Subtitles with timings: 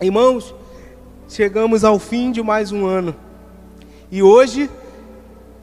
[0.00, 0.54] Irmãos,
[1.28, 3.16] chegamos ao fim de mais um ano.
[4.12, 4.70] E hoje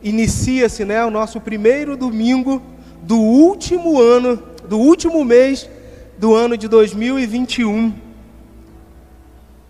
[0.04, 2.62] inicia-se, né, o nosso primeiro domingo
[3.02, 5.70] do último ano, do último mês
[6.18, 7.94] do ano de 2021.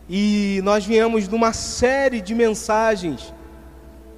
[0.10, 3.32] E nós viemos de uma série de mensagens,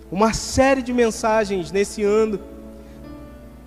[0.10, 2.40] uma série de mensagens nesse ano,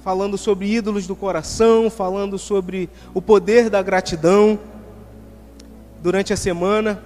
[0.02, 4.58] falando sobre ídolos do coração, falando sobre o poder da gratidão
[6.00, 7.02] durante a semana.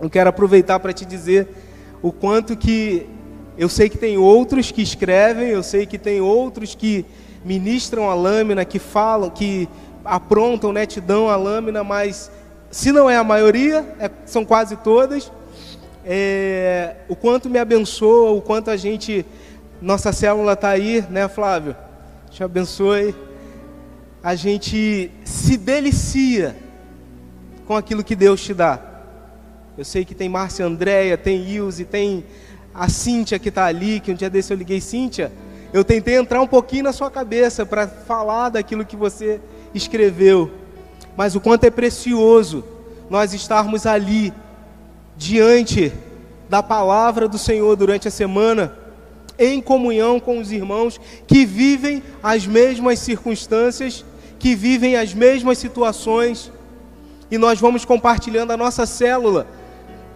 [0.00, 1.48] Eu quero aproveitar para te dizer
[2.02, 3.06] o quanto que
[3.56, 7.04] eu sei que tem outros que escrevem, eu sei que tem outros que
[7.44, 9.68] ministram a lâmina, que falam, que
[10.04, 12.30] aprontam, né, te dão a lâmina, mas
[12.70, 15.30] se não é a maioria, é, são quase todas.
[16.04, 19.26] É, o quanto me abençoa, o quanto a gente,
[19.82, 21.76] nossa célula está aí, né, Flávio?
[22.30, 23.14] Te abençoe.
[24.22, 26.56] A gente se delicia
[27.70, 28.80] com aquilo que Deus te dá.
[29.78, 32.24] Eu sei que tem Márcia Andréia, tem Ilse, tem
[32.74, 35.30] a Cíntia que está ali, que um dia desse eu liguei, Cíntia,
[35.72, 39.40] eu tentei entrar um pouquinho na sua cabeça para falar daquilo que você
[39.72, 40.50] escreveu,
[41.16, 42.64] mas o quanto é precioso
[43.08, 44.34] nós estarmos ali,
[45.16, 45.92] diante
[46.48, 48.76] da palavra do Senhor durante a semana,
[49.38, 54.04] em comunhão com os irmãos que vivem as mesmas circunstâncias,
[54.40, 56.50] que vivem as mesmas situações,
[57.30, 59.46] e nós vamos compartilhando a nossa célula.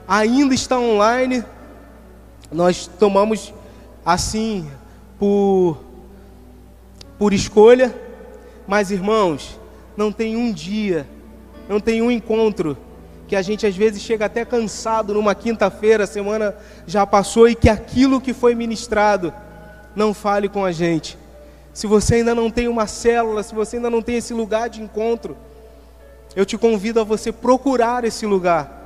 [0.07, 1.45] Ainda está online,
[2.53, 3.55] nós tomamos
[4.05, 4.69] assim
[5.19, 5.79] por,
[7.19, 7.95] por escolha,
[8.67, 9.59] mas irmãos,
[9.97, 11.07] não tem um dia,
[11.69, 12.77] não tem um encontro
[13.27, 16.55] que a gente às vezes chega até cansado numa quinta-feira, a semana
[16.87, 19.33] já passou e que aquilo que foi ministrado
[19.97, 21.17] não fale com a gente.
[21.73, 24.83] Se você ainda não tem uma célula, se você ainda não tem esse lugar de
[24.83, 25.37] encontro,
[26.35, 28.83] eu te convido a você procurar esse lugar.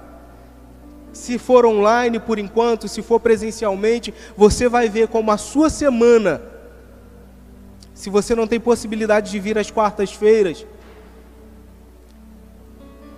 [1.12, 6.42] Se for online por enquanto, se for presencialmente, você vai ver como a sua semana,
[7.94, 10.66] se você não tem possibilidade de vir às quartas-feiras,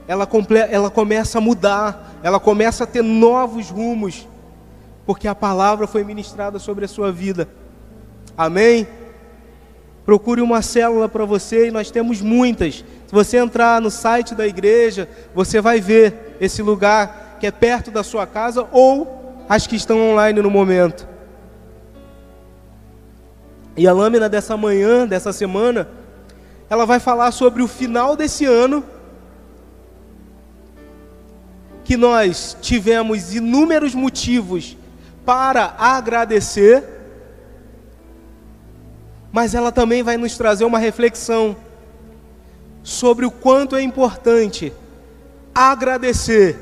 [0.07, 0.29] ela,
[0.71, 4.27] ela começa a mudar, ela começa a ter novos rumos,
[5.05, 7.49] porque a palavra foi ministrada sobre a sua vida.
[8.37, 8.89] Amém?
[10.05, 12.85] Procure uma célula para você e nós temos muitas.
[13.07, 17.91] Se você entrar no site da igreja, você vai ver esse lugar que é perto
[17.91, 21.09] da sua casa ou as que estão online no momento.
[23.77, 25.89] E a lâmina dessa manhã, dessa semana,
[26.69, 28.85] ela vai falar sobre o final desse ano,
[31.83, 34.77] que nós tivemos inúmeros motivos
[35.25, 36.85] para agradecer,
[39.33, 41.57] mas ela também vai nos trazer uma reflexão
[42.83, 44.73] sobre o quanto é importante
[45.55, 46.57] agradecer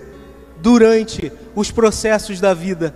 [0.60, 2.94] durante os processos da vida.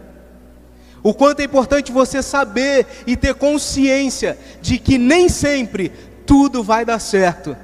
[1.03, 5.91] O quanto é importante você saber e ter consciência de que nem sempre
[6.25, 7.57] tudo vai dar certo,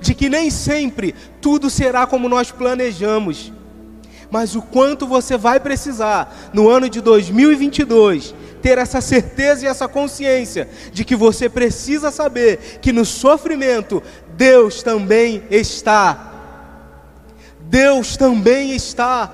[0.00, 3.52] de que nem sempre tudo será como nós planejamos,
[4.32, 9.86] mas o quanto você vai precisar no ano de 2022 ter essa certeza e essa
[9.86, 14.02] consciência de que você precisa saber que no sofrimento
[14.34, 16.30] Deus também está
[17.60, 19.30] Deus também está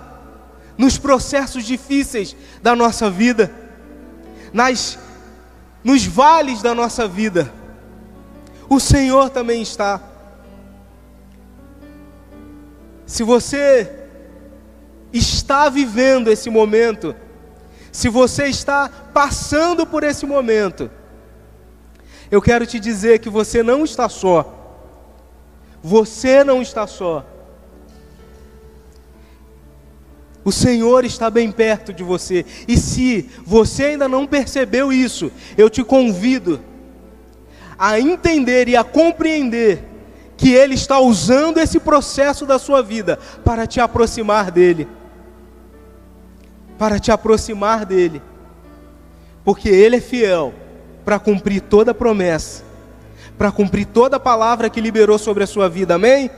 [0.77, 3.53] nos processos difíceis da nossa vida,
[4.53, 4.99] nas
[5.83, 7.53] nos vales da nossa vida.
[8.69, 10.01] O Senhor também está.
[13.07, 13.98] Se você
[15.13, 17.15] está vivendo esse momento,
[17.91, 20.91] se você está passando por esse momento,
[22.31, 24.55] eu quero te dizer que você não está só.
[25.83, 27.25] Você não está só.
[30.45, 32.45] O Senhor está bem perto de você.
[32.67, 36.61] E se você ainda não percebeu isso, eu te convido
[37.79, 39.85] a entender e a compreender
[40.37, 44.89] que Ele está usando esse processo da sua vida para te aproximar dEle.
[46.79, 48.23] Para te aproximar dEle.
[49.45, 50.55] Porque Ele é fiel
[51.05, 52.63] para cumprir toda a promessa,
[53.39, 55.95] para cumprir toda a palavra que liberou sobre a sua vida.
[55.95, 56.31] Amém?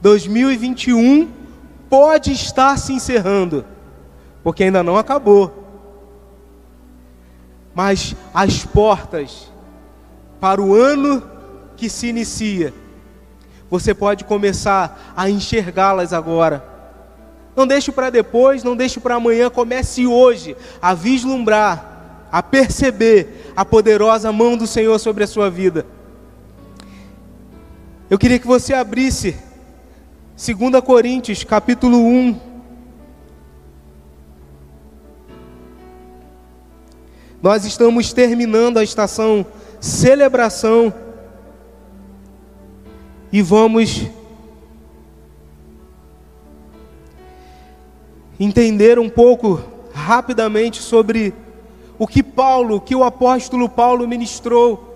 [0.00, 1.30] 2021
[1.88, 3.64] pode estar se encerrando,
[4.42, 5.62] porque ainda não acabou.
[7.72, 9.50] Mas as portas
[10.40, 11.22] para o ano
[11.76, 12.74] que se inicia,
[13.70, 16.71] você pode começar a enxergá-las agora.
[17.54, 23.64] Não deixe para depois, não deixe para amanhã, comece hoje a vislumbrar, a perceber a
[23.64, 25.86] poderosa mão do Senhor sobre a sua vida.
[28.08, 29.36] Eu queria que você abrisse
[30.36, 32.40] 2 Coríntios, capítulo 1.
[37.42, 39.44] Nós estamos terminando a estação
[39.80, 40.94] celebração
[43.32, 44.06] e vamos
[48.44, 49.62] entender um pouco
[49.92, 51.32] rapidamente sobre
[51.98, 54.88] o que Paulo, o que o apóstolo Paulo ministrou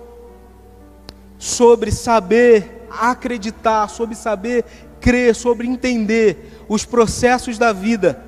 [1.39, 4.65] sobre saber acreditar, sobre saber
[5.01, 8.21] crer, sobre entender os processos da vida,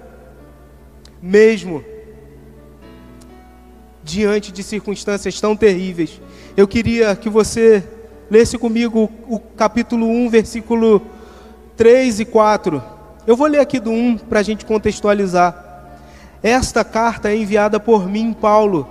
[1.21, 1.83] mesmo
[4.05, 6.21] diante de circunstâncias tão terríveis.
[6.57, 7.83] Eu queria que você
[8.31, 11.03] lesse comigo o capítulo 1, versículo
[11.77, 12.98] 3 e 4.
[13.29, 15.55] Eu vou ler aqui do 1 para a gente contextualizar.
[16.43, 18.89] Esta carta é enviada por mim, Paulo,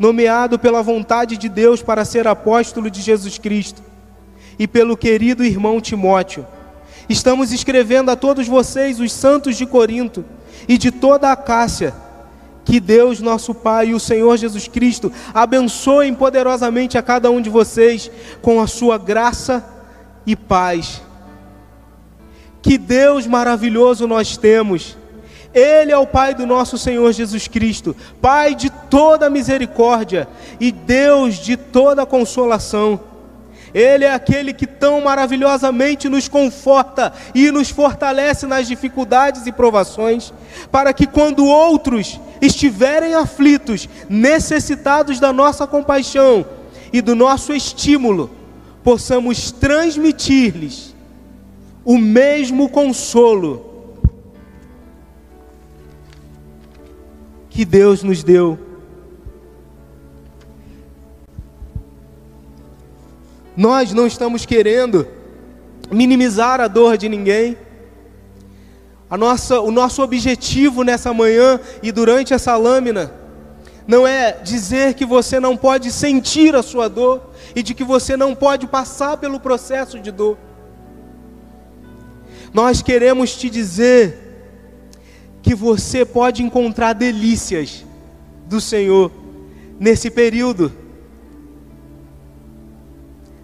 [0.00, 3.80] nomeado pela vontade de Deus para ser apóstolo de Jesus Cristo,
[4.58, 6.44] e pelo querido irmão Timóteo.
[7.08, 10.24] Estamos escrevendo a todos vocês, os santos de Corinto,
[10.66, 11.94] e de toda a Cássia,
[12.64, 17.48] que Deus, nosso Pai e o Senhor Jesus Cristo abençoem poderosamente a cada um de
[17.48, 18.10] vocês
[18.42, 19.64] com a sua graça
[20.26, 21.00] e paz.
[22.62, 24.96] Que Deus maravilhoso nós temos.
[25.54, 30.28] Ele é o Pai do nosso Senhor Jesus Cristo, Pai de toda misericórdia
[30.60, 33.00] e Deus de toda consolação.
[33.74, 40.32] Ele é aquele que tão maravilhosamente nos conforta e nos fortalece nas dificuldades e provações,
[40.70, 46.46] para que quando outros estiverem aflitos, necessitados da nossa compaixão
[46.92, 48.30] e do nosso estímulo,
[48.82, 50.94] possamos transmitir-lhes
[51.84, 53.68] o mesmo consolo
[57.50, 58.58] que Deus nos deu.
[63.56, 65.08] Nós não estamos querendo
[65.90, 67.56] minimizar a dor de ninguém.
[69.10, 73.12] A nossa, o nosso objetivo nessa manhã e durante essa lâmina
[73.88, 78.16] não é dizer que você não pode sentir a sua dor e de que você
[78.16, 80.36] não pode passar pelo processo de dor.
[82.52, 84.28] Nós queremos te dizer
[85.42, 87.84] que você pode encontrar delícias
[88.46, 89.10] do Senhor
[89.78, 90.72] nesse período,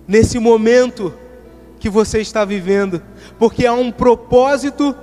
[0.07, 1.15] nesse momento
[1.79, 3.03] que você está vivendo,
[3.39, 4.97] porque há um propósito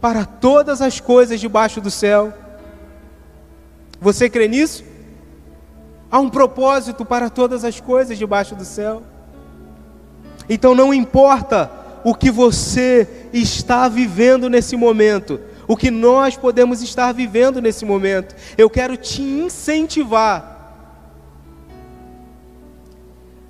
[0.00, 2.32] para todas as coisas debaixo do céu.
[4.00, 4.84] Você crê nisso?
[6.10, 9.02] Há um propósito para todas as coisas debaixo do céu.
[10.48, 11.70] Então não importa
[12.04, 18.34] o que você está vivendo nesse momento, o que nós podemos estar vivendo nesse momento,
[18.56, 20.56] eu quero te incentivar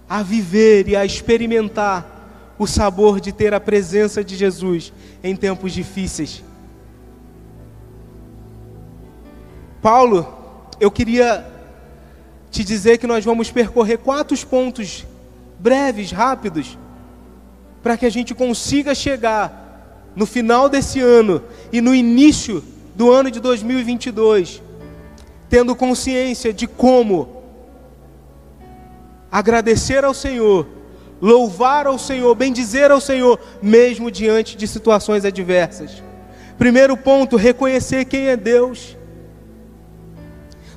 [0.08, 4.92] a viver e a experimentar o sabor de ter a presença de Jesus
[5.22, 6.42] em tempos difíceis.
[9.80, 10.26] Paulo,
[10.80, 11.46] eu queria
[12.50, 15.06] te dizer que nós vamos percorrer quatro pontos
[15.58, 16.76] breves, rápidos,
[17.88, 21.42] para que a gente consiga chegar no final desse ano
[21.72, 22.62] e no início
[22.94, 24.60] do ano de 2022,
[25.48, 27.42] tendo consciência de como
[29.32, 30.66] agradecer ao Senhor
[31.18, 36.02] louvar ao Senhor, bendizer ao Senhor, mesmo diante de situações adversas.
[36.58, 38.98] Primeiro ponto, reconhecer quem é Deus.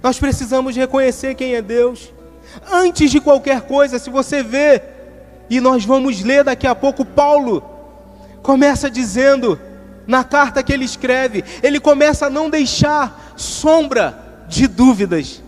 [0.01, 2.13] Nós precisamos reconhecer quem é Deus.
[2.71, 5.00] Antes de qualquer coisa, se você vê,
[5.51, 7.61] e nós vamos ler daqui a pouco, Paulo
[8.41, 9.59] começa dizendo,
[10.07, 15.43] na carta que ele escreve, ele começa a não deixar sombra de dúvidas.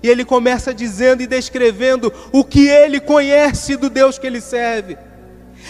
[0.00, 4.96] E ele começa dizendo e descrevendo o que ele conhece do Deus que ele serve.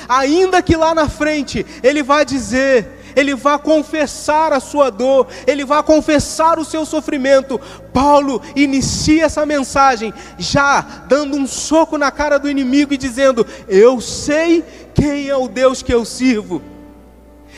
[0.07, 5.64] Ainda que lá na frente ele vá dizer, ele vai confessar a sua dor, ele
[5.64, 7.61] vai confessar o seu sofrimento.
[7.92, 14.00] Paulo inicia essa mensagem já dando um soco na cara do inimigo e dizendo: Eu
[14.00, 14.64] sei
[14.95, 16.62] quem é o Deus que eu sirvo.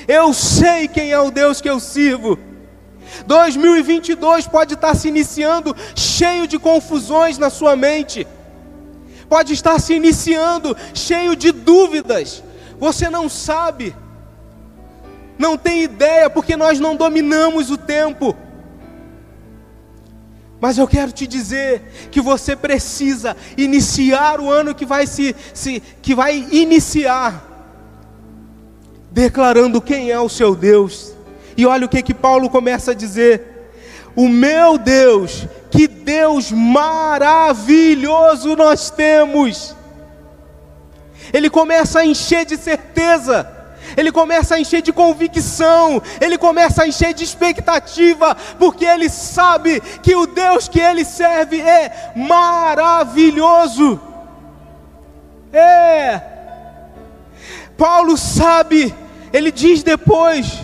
[0.08, 2.38] Eu sei quem é o Deus que eu sirvo.
[3.26, 8.26] 2022 pode estar se iniciando cheio de confusões na sua mente,
[9.28, 12.42] pode estar se iniciando cheio de dúvidas,
[12.78, 13.94] você não sabe,
[15.38, 18.37] não tem ideia, porque nós não dominamos o tempo.
[20.61, 25.83] Mas eu quero te dizer que você precisa iniciar o ano que vai se, se
[26.00, 27.50] que vai iniciar
[29.11, 31.14] declarando quem é o seu Deus
[31.57, 33.71] e olha o que que Paulo começa a dizer:
[34.17, 39.76] O meu Deus, que Deus maravilhoso nós temos.
[41.33, 43.53] Ele começa a encher de certeza
[43.96, 49.80] ele começa a encher de convicção, ele começa a encher de expectativa, porque ele sabe
[50.02, 54.00] que o Deus que ele serve é maravilhoso.
[55.52, 56.20] É.
[57.76, 58.94] Paulo sabe,
[59.32, 60.60] ele diz depois,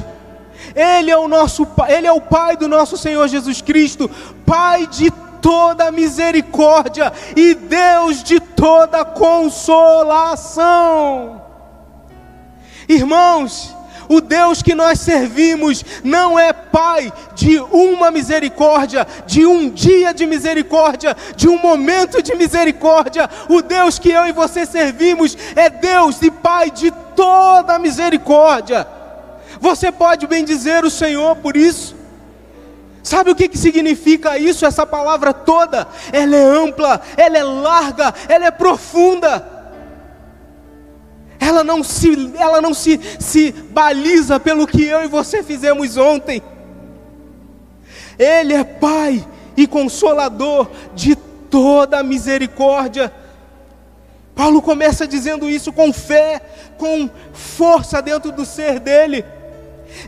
[0.75, 4.09] ele é o nosso ele é o pai do nosso Senhor Jesus Cristo,
[4.47, 5.11] pai de
[5.41, 10.01] toda misericórdia e Deus de toda consolação.
[12.91, 13.73] Irmãos,
[14.09, 20.27] o Deus que nós servimos não é Pai de uma misericórdia, de um dia de
[20.27, 23.31] misericórdia, de um momento de misericórdia.
[23.49, 28.85] O Deus que eu e você servimos é Deus e Pai de toda misericórdia.
[29.61, 31.95] Você pode bem dizer o Senhor por isso?
[33.05, 35.87] Sabe o que, que significa isso, essa palavra toda?
[36.13, 39.60] Ela é ampla, ela é larga, ela é profunda
[41.41, 46.43] ela não se, ela não se, se baliza pelo que eu e você fizemos ontem.
[48.19, 53.11] Ele é Pai e Consolador de toda a misericórdia.
[54.35, 56.43] Paulo começa dizendo isso com fé,
[56.77, 59.25] com força dentro do ser dele.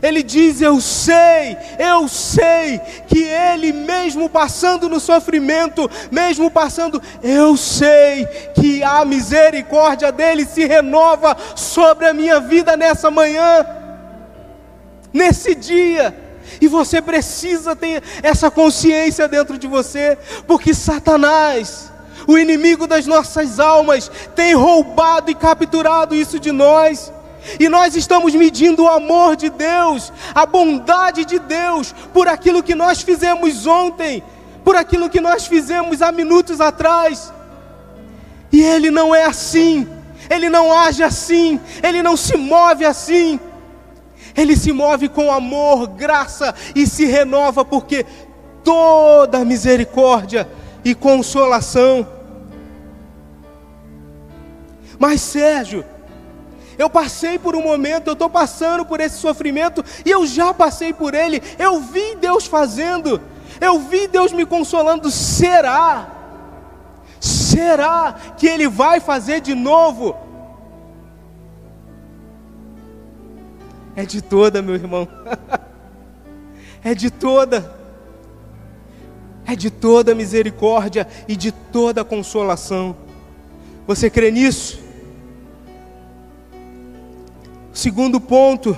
[0.01, 7.55] Ele diz: Eu sei, eu sei que Ele, mesmo passando no sofrimento, mesmo passando, eu
[7.57, 13.65] sei que a misericórdia dele se renova sobre a minha vida nessa manhã,
[15.11, 16.23] nesse dia.
[16.59, 21.91] E você precisa ter essa consciência dentro de você, porque Satanás,
[22.27, 27.11] o inimigo das nossas almas, tem roubado e capturado isso de nós.
[27.59, 32.75] E nós estamos medindo o amor de Deus, a bondade de Deus, por aquilo que
[32.75, 34.23] nós fizemos ontem,
[34.63, 37.33] por aquilo que nós fizemos há minutos atrás.
[38.51, 39.87] E Ele não é assim,
[40.29, 43.39] Ele não age assim, Ele não se move assim.
[44.35, 48.05] Ele se move com amor, graça e se renova, porque
[48.63, 50.47] toda misericórdia
[50.83, 52.07] e consolação.
[54.97, 55.85] Mas Sérgio,
[56.77, 60.93] eu passei por um momento, eu estou passando por esse sofrimento e eu já passei
[60.93, 61.41] por ele.
[61.57, 63.21] Eu vi Deus fazendo,
[63.59, 65.09] eu vi Deus me consolando.
[65.11, 66.09] Será?
[67.19, 70.15] Será que Ele vai fazer de novo?
[73.95, 75.07] É de toda, meu irmão.
[76.83, 77.73] é de toda.
[79.45, 82.95] É de toda misericórdia e de toda consolação.
[83.85, 84.81] Você crê nisso?
[87.73, 88.77] Segundo ponto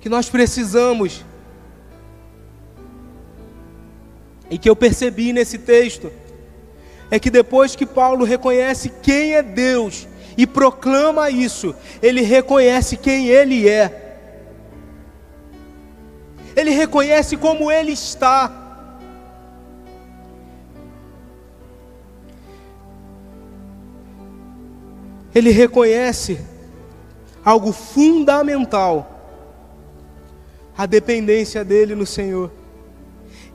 [0.00, 1.24] que nós precisamos
[4.50, 6.12] e que eu percebi nesse texto
[7.10, 13.28] é que depois que Paulo reconhece quem é Deus e proclama isso, ele reconhece quem
[13.28, 14.18] ele é.
[16.54, 18.58] Ele reconhece como ele está.
[25.34, 26.49] Ele reconhece
[27.44, 29.20] algo fundamental,
[30.76, 32.50] a dependência dele no Senhor.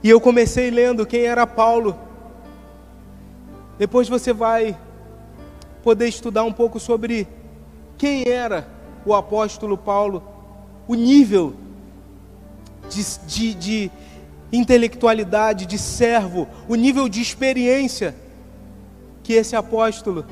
[0.02, 1.98] E eu comecei lendo quem era Paulo.
[3.78, 4.76] Depois você vai
[5.82, 7.28] poder estudar um pouco sobre
[7.98, 8.68] quem era
[9.04, 10.22] o apóstolo Paulo,
[10.86, 11.54] o nível
[12.88, 13.90] de, de, de
[14.52, 18.14] intelectualidade, de servo, o nível de experiência
[19.22, 20.24] que esse apóstolo,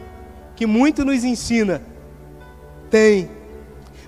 [0.55, 1.83] que muito nos ensina,
[2.91, 3.29] tem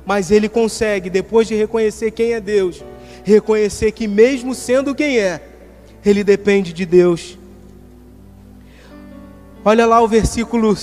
[0.07, 2.83] mas ele consegue, depois de reconhecer quem é Deus,
[3.25, 5.43] reconhecer que, mesmo sendo quem é,
[6.05, 7.37] ele depende de Deus.
[9.65, 10.79] Olha lá o versículo,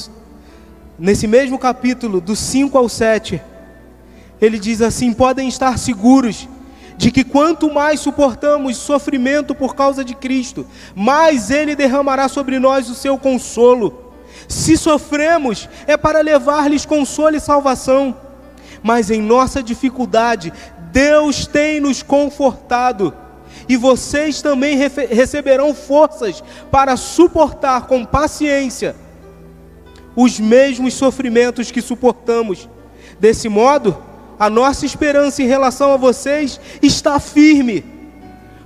[0.99, 3.41] nesse mesmo capítulo, do 5 ao 7,
[4.41, 6.49] ele diz assim: Podem estar seguros
[6.97, 12.89] de que quanto mais suportamos sofrimento por causa de Cristo, mais Ele derramará sobre nós
[12.89, 14.13] o seu consolo.
[14.49, 18.15] Se sofremos, é para levar-lhes consolo e salvação
[18.83, 20.51] mas em nossa dificuldade,
[20.91, 23.13] Deus tem nos confortado.
[23.67, 28.95] E vocês também receberão forças para suportar com paciência
[30.15, 32.69] os mesmos sofrimentos que suportamos.
[33.19, 33.97] Desse modo,
[34.37, 37.83] a nossa esperança em relação a vocês está firme,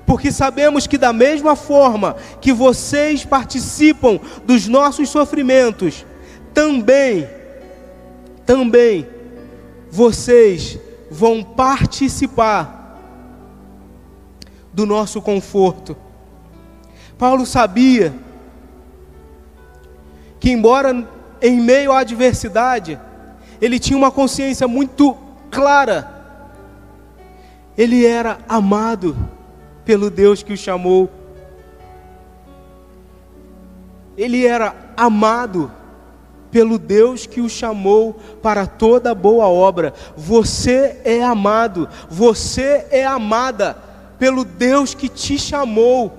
[0.06, 6.06] porque sabemos que, da mesma forma que vocês participam dos nossos sofrimentos,
[6.54, 7.28] também,
[8.46, 9.08] também
[9.98, 13.00] vocês vão participar
[14.72, 15.98] do nosso conforto.
[17.18, 18.14] Paulo sabia
[20.40, 21.04] que, embora
[21.42, 23.00] em meio à adversidade,
[23.60, 25.18] ele tinha uma consciência muito
[25.50, 26.08] clara.
[27.76, 29.18] Ele era amado
[29.84, 31.10] pelo Deus que o chamou.
[34.16, 35.72] Ele era amado
[36.52, 39.94] pelo Deus que o chamou para toda boa obra.
[40.16, 43.78] Você é amado, você é amada
[44.18, 46.12] pelo Deus que te chamou.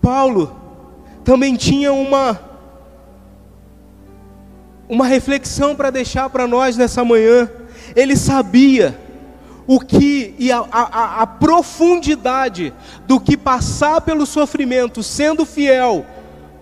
[0.00, 0.56] Paulo
[1.24, 2.48] também tinha uma
[4.88, 7.50] uma reflexão para deixar para nós nessa manhã.
[7.94, 8.98] Ele sabia
[9.66, 12.72] o que e a, a, a, profundidade
[13.06, 16.06] do que passar pelo sofrimento, sendo fiel,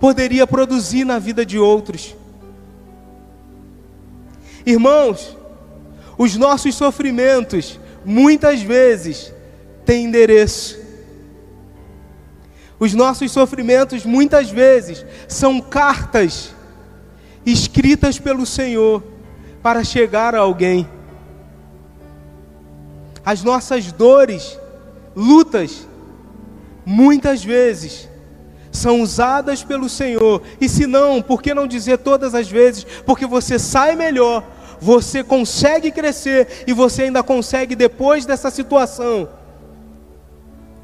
[0.01, 2.15] poderia produzir na vida de outros.
[4.65, 5.37] Irmãos,
[6.19, 9.33] os nossos sofrimentos muitas vezes
[9.85, 10.79] têm endereço.
[12.79, 16.55] Os nossos sofrimentos muitas vezes são cartas
[17.45, 19.03] escritas pelo Senhor
[19.63, 20.89] para chegar a alguém.
[23.25, 24.59] As nossas dores,
[25.15, 25.87] lutas,
[26.85, 28.09] muitas vezes
[28.77, 30.43] são usadas pelo Senhor.
[30.61, 32.85] E se não, por que não dizer todas as vezes?
[33.05, 34.45] Porque você sai melhor,
[34.81, 39.29] você consegue crescer e você ainda consegue, depois dessa situação,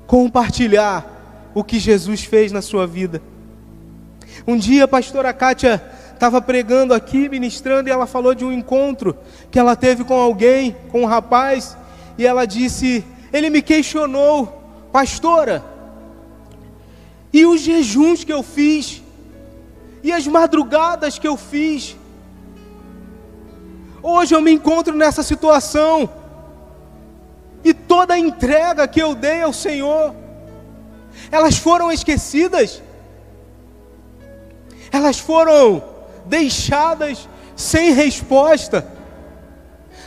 [0.07, 3.23] compartilhar o que Jesus fez na sua vida.
[4.47, 5.83] Um dia a pastora Kátia
[6.15, 9.17] estava pregando aqui, ministrando, e ela falou de um encontro
[9.51, 11.77] que ela teve com alguém, com um rapaz,
[12.17, 14.47] e ela disse: Ele me questionou,
[14.93, 15.63] pastora,
[17.33, 19.03] e os jejuns que eu fiz,
[20.03, 21.97] e as madrugadas que eu fiz.
[24.03, 26.11] Hoje eu me encontro nessa situação,
[27.65, 30.15] e toda a entrega que eu dei ao Senhor,
[31.31, 32.83] elas foram esquecidas,
[34.91, 35.83] elas foram
[36.27, 38.87] deixadas sem resposta.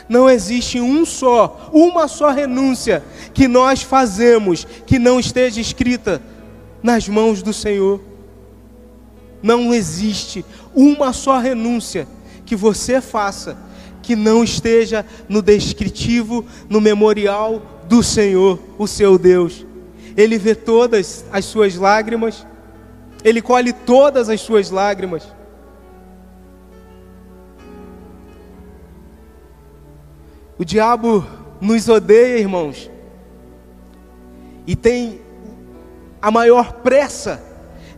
[0.08, 3.02] Não existe um só, uma só renúncia
[3.34, 6.22] que nós fazemos que não esteja escrita
[6.82, 8.00] nas mãos do Senhor.
[9.42, 12.06] Não existe uma só renúncia
[12.44, 13.56] que você faça
[14.02, 19.66] que não esteja no descritivo, no memorial do Senhor, o seu Deus.
[20.16, 22.46] Ele vê todas as suas lágrimas,
[23.24, 25.34] ele colhe todas as suas lágrimas.
[30.56, 31.26] O diabo
[31.60, 32.88] nos odeia, irmãos,
[34.66, 35.20] e tem
[36.20, 37.42] a maior pressa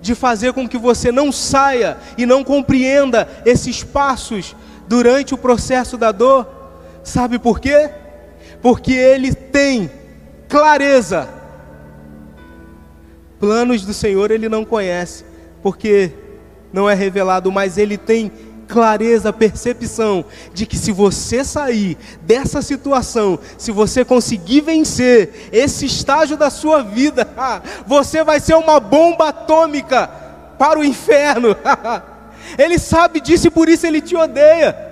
[0.00, 4.54] de fazer com que você não saia e não compreenda esses passos
[4.86, 6.46] durante o processo da dor.
[7.02, 7.90] Sabe por quê?
[8.62, 9.90] Porque ele tem
[10.48, 11.28] clareza.
[13.38, 15.24] Planos do Senhor ele não conhece,
[15.62, 16.12] porque
[16.72, 18.47] não é revelado, mas ele tem clareza,
[19.32, 26.50] percepção de que se você sair dessa situação, se você conseguir vencer esse estágio da
[26.50, 27.28] sua vida,
[27.86, 30.08] você vai ser uma bomba atômica
[30.58, 31.56] para o inferno.
[32.58, 34.88] Ele sabe disso e por isso ele te odeia.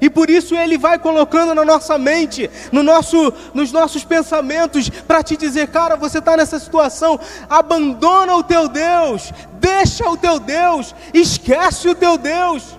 [0.00, 5.24] E por isso ele vai colocando na nossa mente, no nosso, nos nossos pensamentos, para
[5.24, 7.18] te dizer, cara, você está nessa situação,
[7.50, 12.77] abandona o teu Deus, deixa o teu Deus, esquece o teu Deus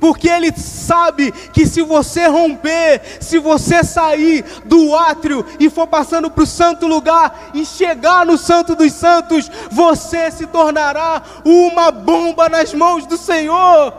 [0.00, 6.30] porque Ele sabe que se você romper, se você sair do átrio e for passando
[6.30, 12.48] para o santo lugar e chegar no Santo dos Santos, você se tornará uma bomba
[12.48, 13.92] nas mãos do Senhor.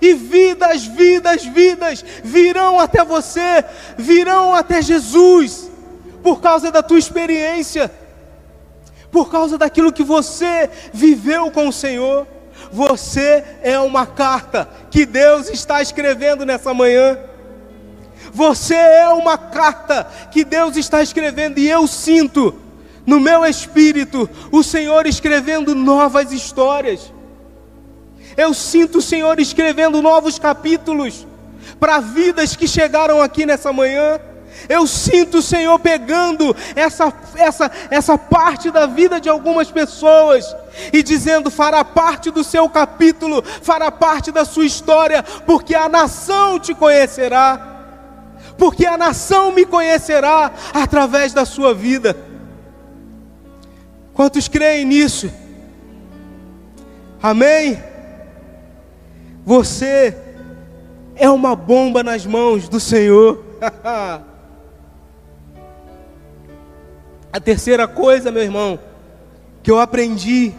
[0.00, 3.64] E vidas, vidas, vidas virão até você,
[3.96, 5.70] virão até Jesus,
[6.22, 7.90] por causa da tua experiência,
[9.10, 12.26] por causa daquilo que você viveu com o Senhor.
[12.76, 17.18] Você é uma carta que Deus está escrevendo nessa manhã.
[18.34, 22.54] Você é uma carta que Deus está escrevendo e eu sinto
[23.06, 27.10] no meu espírito o Senhor escrevendo novas histórias.
[28.36, 31.26] Eu sinto o Senhor escrevendo novos capítulos
[31.80, 34.20] para vidas que chegaram aqui nessa manhã.
[34.68, 40.54] Eu sinto o Senhor pegando essa, essa, essa parte da vida de algumas pessoas
[40.92, 46.58] e dizendo: fará parte do seu capítulo, fará parte da sua história, porque a nação
[46.58, 47.76] te conhecerá,
[48.58, 52.16] porque a nação me conhecerá através da sua vida.
[54.14, 55.30] Quantos creem nisso?
[57.22, 57.82] Amém?
[59.44, 60.16] Você
[61.14, 63.44] é uma bomba nas mãos do Senhor.
[67.32, 68.78] A terceira coisa, meu irmão,
[69.62, 70.54] que eu aprendi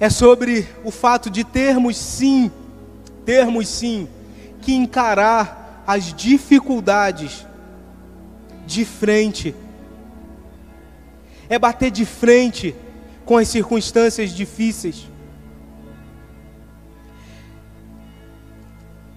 [0.00, 2.50] é sobre o fato de termos sim,
[3.26, 4.08] termos sim,
[4.62, 7.46] que encarar as dificuldades
[8.66, 9.54] de frente.
[11.50, 12.74] É bater de frente
[13.26, 15.06] com as circunstâncias difíceis.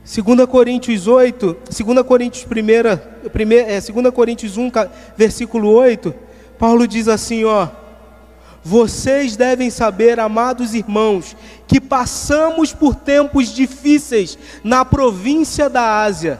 [0.03, 4.69] 2 Coríntios 8, 2 Coríntios 1, 1 é, 2 Coríntios 1,
[5.15, 6.13] versículo 8,
[6.59, 7.69] Paulo diz assim, ó:
[8.63, 11.35] Vocês devem saber, amados irmãos,
[11.67, 16.39] que passamos por tempos difíceis na província da Ásia.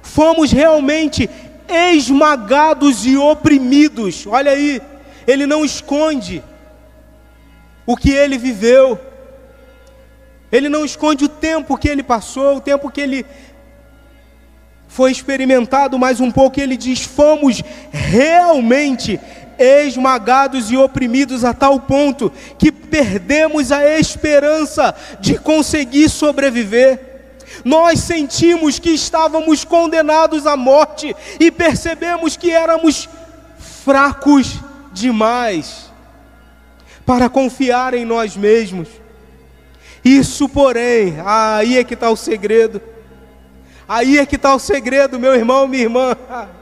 [0.00, 1.28] Fomos realmente
[1.68, 4.26] esmagados e oprimidos.
[4.26, 4.80] Olha aí,
[5.26, 6.42] ele não esconde
[7.84, 8.98] o que ele viveu.
[10.50, 13.26] Ele não esconde o tempo que ele passou, o tempo que ele
[14.86, 16.58] foi experimentado mais um pouco.
[16.60, 19.20] Ele diz: fomos realmente
[19.58, 27.08] esmagados e oprimidos a tal ponto que perdemos a esperança de conseguir sobreviver.
[27.64, 33.08] Nós sentimos que estávamos condenados à morte e percebemos que éramos
[33.58, 34.58] fracos
[34.92, 35.90] demais
[37.04, 38.88] para confiar em nós mesmos.
[40.04, 42.80] Isso, porém, aí é que está o segredo.
[43.88, 46.16] Aí é que está o segredo, meu irmão, minha irmã.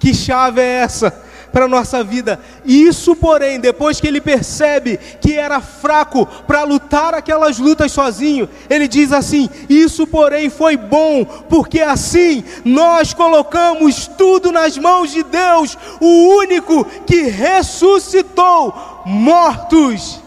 [0.00, 2.38] Que chave é essa para a nossa vida?
[2.64, 8.86] Isso, porém, depois que ele percebe que era fraco para lutar aquelas lutas sozinho, ele
[8.86, 15.76] diz assim: Isso, porém, foi bom, porque assim nós colocamos tudo nas mãos de Deus,
[16.00, 20.20] o único que ressuscitou mortos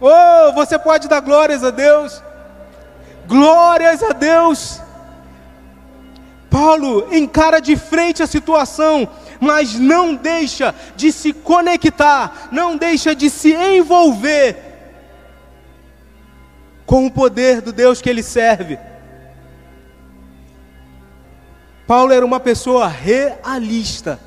[0.00, 2.22] Oh, você pode dar glórias a Deus.
[3.26, 4.80] Glórias a Deus.
[6.50, 9.08] Paulo encara de frente a situação,
[9.40, 14.56] mas não deixa de se conectar, não deixa de se envolver
[16.84, 18.78] com o poder do Deus que ele serve.
[21.86, 24.18] Paulo era uma pessoa realista.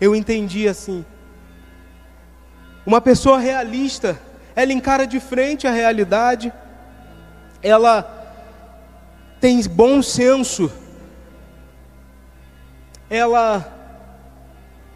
[0.00, 1.04] Eu entendi assim.
[2.86, 4.18] Uma pessoa realista
[4.56, 6.52] ela encara de frente a realidade,
[7.62, 8.10] ela
[9.40, 10.72] tem bom senso,
[13.08, 13.72] ela,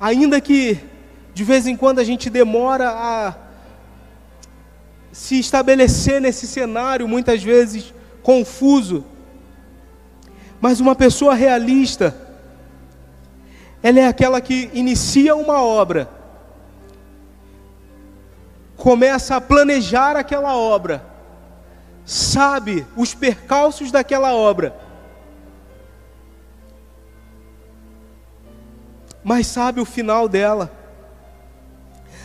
[0.00, 0.80] ainda que
[1.34, 3.34] de vez em quando a gente demora a
[5.12, 9.04] se estabelecer nesse cenário, muitas vezes confuso,
[10.60, 12.14] mas uma pessoa realista,
[13.82, 16.08] ela é aquela que inicia uma obra,
[18.76, 21.04] começa a planejar aquela obra,
[22.04, 24.74] sabe os percalços daquela obra,
[29.22, 30.70] mas sabe o final dela.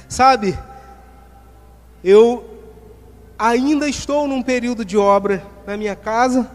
[0.07, 0.57] Sabe,
[2.03, 2.45] eu
[3.37, 6.49] ainda estou num período de obra na minha casa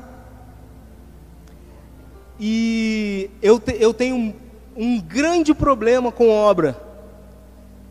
[2.38, 4.34] e eu, te, eu tenho um,
[4.76, 6.80] um grande problema com obra.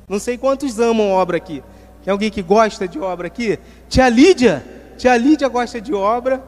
[0.08, 1.62] Não sei quantos amam obra aqui.
[2.04, 3.60] Tem alguém que gosta de obra aqui?
[3.90, 4.66] Tia Lídia?
[4.98, 6.42] Tia Lídia gosta de obra.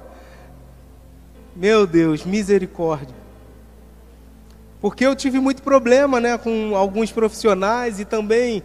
[1.54, 3.19] Meu Deus, misericórdia.
[4.82, 8.64] Porque eu tive muito problema né, com alguns profissionais e também,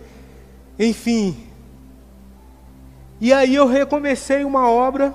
[0.79, 1.37] enfim.
[3.21, 5.15] E aí eu recomecei uma obra,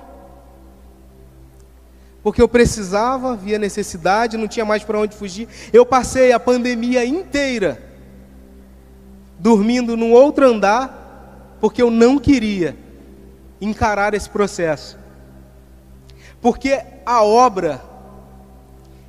[2.21, 5.47] porque eu precisava, via necessidade, não tinha mais para onde fugir.
[5.71, 7.81] Eu passei a pandemia inteira
[9.39, 12.75] dormindo num outro andar, porque eu não queria
[13.61, 14.97] encarar esse processo.
[16.41, 17.81] Porque a obra,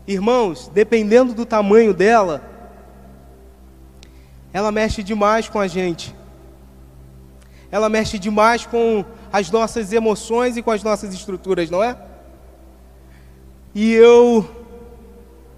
[0.07, 2.43] irmãos, dependendo do tamanho dela,
[4.53, 6.15] ela mexe demais com a gente.
[7.71, 11.97] Ela mexe demais com as nossas emoções e com as nossas estruturas, não é?
[13.75, 14.49] E eu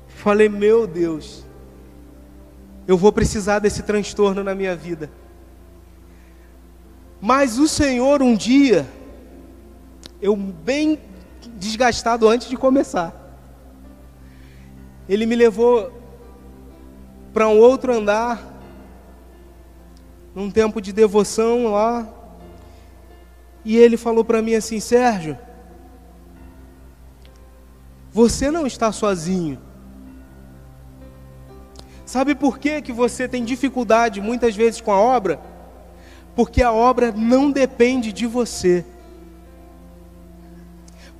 [0.09, 1.45] falei, meu Deus,
[2.87, 5.11] eu vou precisar desse transtorno na minha vida.
[7.21, 8.87] Mas o Senhor um dia,
[10.21, 10.99] eu bem
[11.57, 13.22] desgastado antes de começar,
[15.13, 15.93] Ele me levou
[17.33, 18.43] para um outro andar,
[20.35, 22.09] num tempo de devoção lá,
[23.65, 25.37] e Ele falou para mim assim: Sérgio,
[28.11, 29.59] você não está sozinho.
[32.07, 35.41] Sabe por que, que você tem dificuldade muitas vezes com a obra?
[36.35, 38.85] porque a obra não depende de você.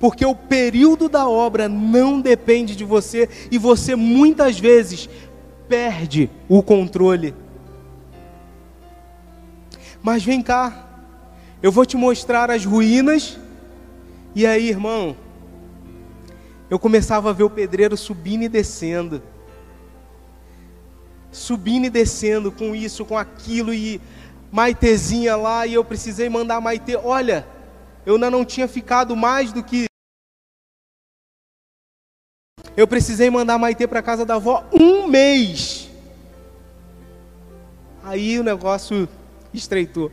[0.03, 5.07] Porque o período da obra não depende de você e você muitas vezes
[5.65, 7.33] perde o controle.
[10.01, 11.05] Mas vem cá,
[11.61, 13.39] eu vou te mostrar as ruínas.
[14.35, 15.15] E aí, irmão,
[16.69, 19.23] eu começava a ver o pedreiro subindo e descendo.
[21.31, 24.01] Subindo e descendo com isso, com aquilo, e
[24.51, 26.93] Maitezinha lá, e eu precisei mandar Maite.
[26.97, 27.47] Olha,
[28.05, 29.85] eu ainda não tinha ficado mais do que.
[32.75, 35.89] Eu precisei mandar Maite para casa da avó um mês.
[38.03, 39.07] Aí o negócio
[39.53, 40.11] estreitou.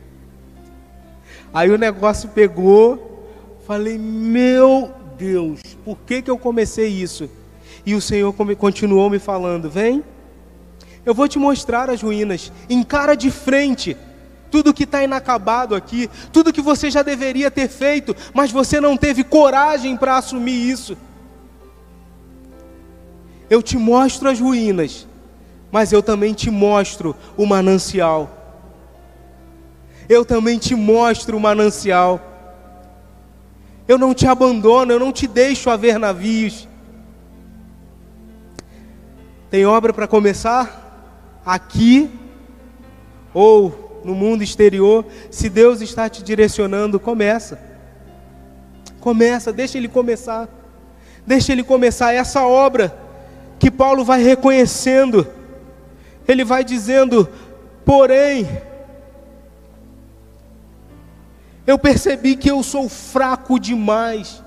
[1.53, 3.27] Aí o negócio pegou.
[3.65, 7.29] Falei, meu Deus, por que, que eu comecei isso?
[7.85, 10.03] E o Senhor continuou me falando: vem,
[11.05, 13.97] eu vou te mostrar as ruínas, encara de frente
[14.51, 18.97] tudo que está inacabado aqui, tudo que você já deveria ter feito, mas você não
[18.97, 20.97] teve coragem para assumir isso.
[23.51, 25.05] Eu te mostro as ruínas,
[25.69, 28.29] mas eu também te mostro o manancial.
[30.07, 32.21] Eu também te mostro o manancial.
[33.85, 36.65] Eu não te abandono, eu não te deixo a ver navios.
[39.49, 41.41] Tem obra para começar?
[41.45, 42.09] Aqui
[43.33, 47.59] ou no mundo exterior, se Deus está te direcionando, começa.
[49.01, 50.47] Começa, deixa ele começar.
[51.27, 53.10] Deixa ele começar essa obra
[53.61, 55.27] que Paulo vai reconhecendo.
[56.27, 57.29] Ele vai dizendo:
[57.85, 58.49] "Porém,
[61.67, 64.43] eu percebi que eu sou fraco demais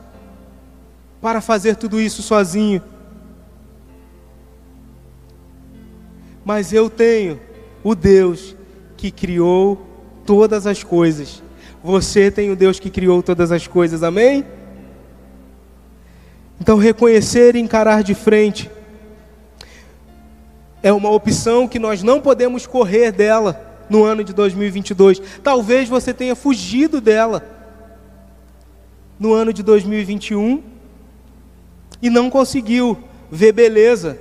[1.20, 2.82] para fazer tudo isso sozinho.
[6.44, 7.40] Mas eu tenho
[7.84, 8.56] o Deus
[8.96, 9.86] que criou
[10.26, 11.40] todas as coisas.
[11.84, 14.44] Você tem o Deus que criou todas as coisas, amém?
[16.60, 18.73] Então, reconhecer e encarar de frente
[20.84, 25.18] é uma opção que nós não podemos correr dela no ano de 2022.
[25.42, 27.42] Talvez você tenha fugido dela
[29.18, 30.62] no ano de 2021
[32.02, 32.98] e não conseguiu
[33.30, 34.18] ver beleza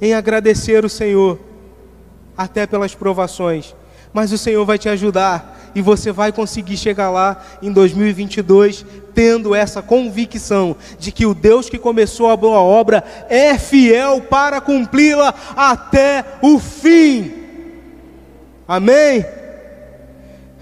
[0.00, 1.38] em agradecer o Senhor,
[2.36, 3.72] até pelas provações.
[4.12, 9.54] Mas o Senhor vai te ajudar e você vai conseguir chegar lá em 2022 tendo
[9.54, 15.34] essa convicção de que o Deus que começou a boa obra é fiel para cumpri-la
[15.56, 17.32] até o fim.
[18.66, 19.24] Amém?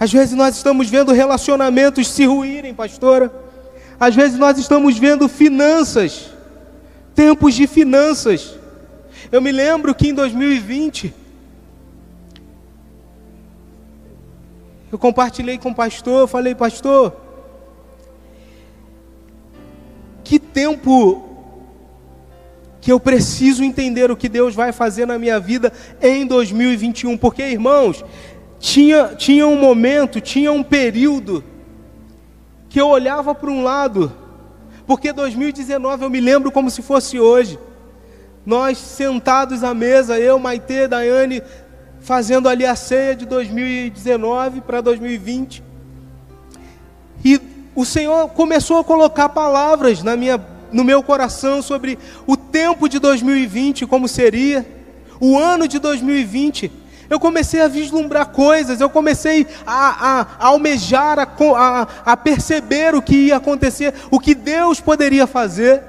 [0.01, 3.33] Às vezes nós estamos vendo relacionamentos se ruírem, pastora.
[3.99, 6.31] Às vezes nós estamos vendo finanças,
[7.15, 8.55] tempos de finanças.
[9.33, 11.13] Eu me lembro que em 2020,
[14.91, 17.15] eu compartilhei com o pastor, falei, pastor,
[20.25, 21.25] que tempo
[22.81, 27.43] que eu preciso entender o que Deus vai fazer na minha vida em 2021, porque
[27.43, 28.05] irmãos,
[28.59, 31.45] tinha, tinha um momento, tinha um período
[32.69, 34.13] que eu olhava para um lado,
[34.87, 37.59] porque 2019 eu me lembro como se fosse hoje.
[38.45, 41.43] Nós sentados à mesa, eu, Maite, Daiane,
[42.09, 45.63] fazendo ali a ceia de 2019 para 2020.
[47.23, 47.39] E
[47.75, 50.41] o Senhor começou a colocar palavras na minha
[50.73, 54.67] no meu coração sobre o tempo de 2020, como seria,
[55.21, 56.73] o ano de 2020.
[57.11, 62.95] Eu comecei a vislumbrar coisas, eu comecei a, a, a almejar, a, a, a perceber
[62.95, 65.83] o que ia acontecer, o que Deus poderia fazer.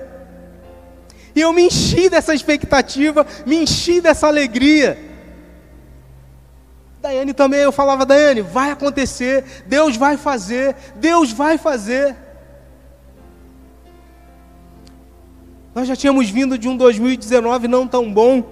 [1.33, 5.08] E eu me enchi dessa expectativa, me enchi dessa alegria.
[7.01, 12.15] Daiane também, eu falava, Daiane, vai acontecer, Deus vai fazer, Deus vai fazer.
[15.73, 18.43] Nós já tínhamos vindo de um 2019 não tão bom,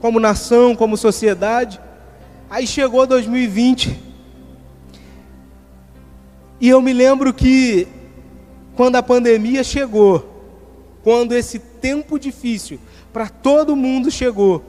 [0.00, 1.80] como nação, como sociedade.
[2.50, 3.98] Aí chegou 2020.
[6.60, 7.88] E eu me lembro que,
[8.76, 10.44] quando a pandemia chegou,
[11.02, 12.78] quando esse tempo difícil
[13.14, 14.62] para todo mundo chegou,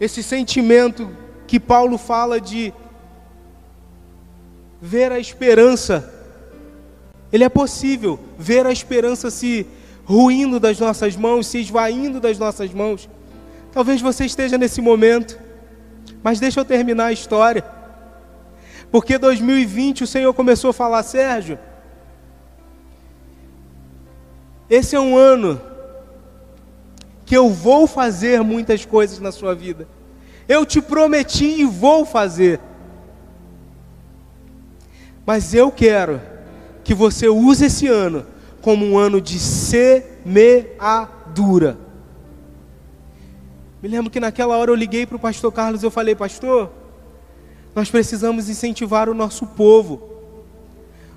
[0.00, 1.10] esse sentimento
[1.46, 2.72] que Paulo fala de
[4.80, 6.20] ver a esperança
[7.32, 9.66] ele é possível ver a esperança se
[10.04, 13.08] ruindo das nossas mãos, se esvaindo das nossas mãos.
[13.72, 15.38] Talvez você esteja nesse momento,
[16.22, 17.64] mas deixa eu terminar a história.
[18.90, 21.58] Porque 2020 o Senhor começou a falar, Sérgio,
[24.68, 25.60] esse é um ano
[27.30, 29.86] que eu vou fazer muitas coisas na sua vida.
[30.48, 32.58] Eu te prometi e vou fazer.
[35.24, 36.20] Mas eu quero
[36.82, 38.26] que você use esse ano
[38.60, 40.18] como um ano de semeadura.
[43.80, 46.68] Me lembro que naquela hora eu liguei para o pastor Carlos e eu falei, pastor,
[47.76, 50.02] nós precisamos incentivar o nosso povo.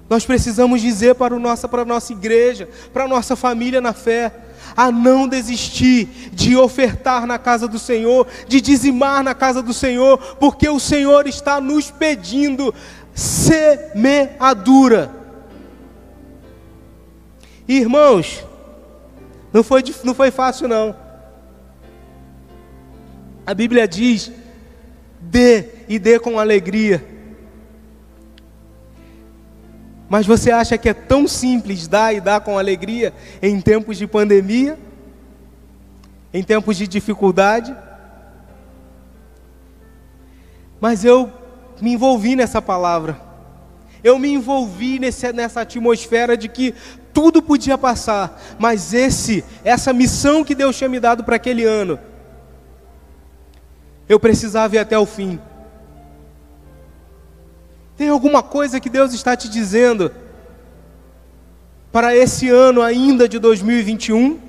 [0.10, 3.94] Nós precisamos dizer para, o nossa, para a nossa igreja, para a nossa família na
[3.94, 4.32] fé,
[4.76, 10.18] a não desistir de ofertar na casa do Senhor, de dizimar na casa do Senhor,
[10.40, 12.74] porque o Senhor está nos pedindo
[13.14, 15.12] semeadura.
[17.68, 18.44] Irmãos,
[19.54, 20.96] não foi, não foi fácil não.
[23.46, 24.32] A Bíblia diz:
[25.20, 27.13] dê e dê com alegria.
[30.14, 34.06] Mas você acha que é tão simples dar e dar com alegria em tempos de
[34.06, 34.78] pandemia?
[36.32, 37.76] Em tempos de dificuldade?
[40.80, 41.34] Mas eu
[41.82, 43.20] me envolvi nessa palavra.
[44.04, 46.76] Eu me envolvi nesse, nessa atmosfera de que
[47.12, 51.98] tudo podia passar, mas esse, essa missão que Deus tinha me dado para aquele ano,
[54.08, 55.40] eu precisava ir até o fim.
[57.96, 60.12] Tem alguma coisa que Deus está te dizendo
[61.92, 64.40] para esse ano ainda de 2021?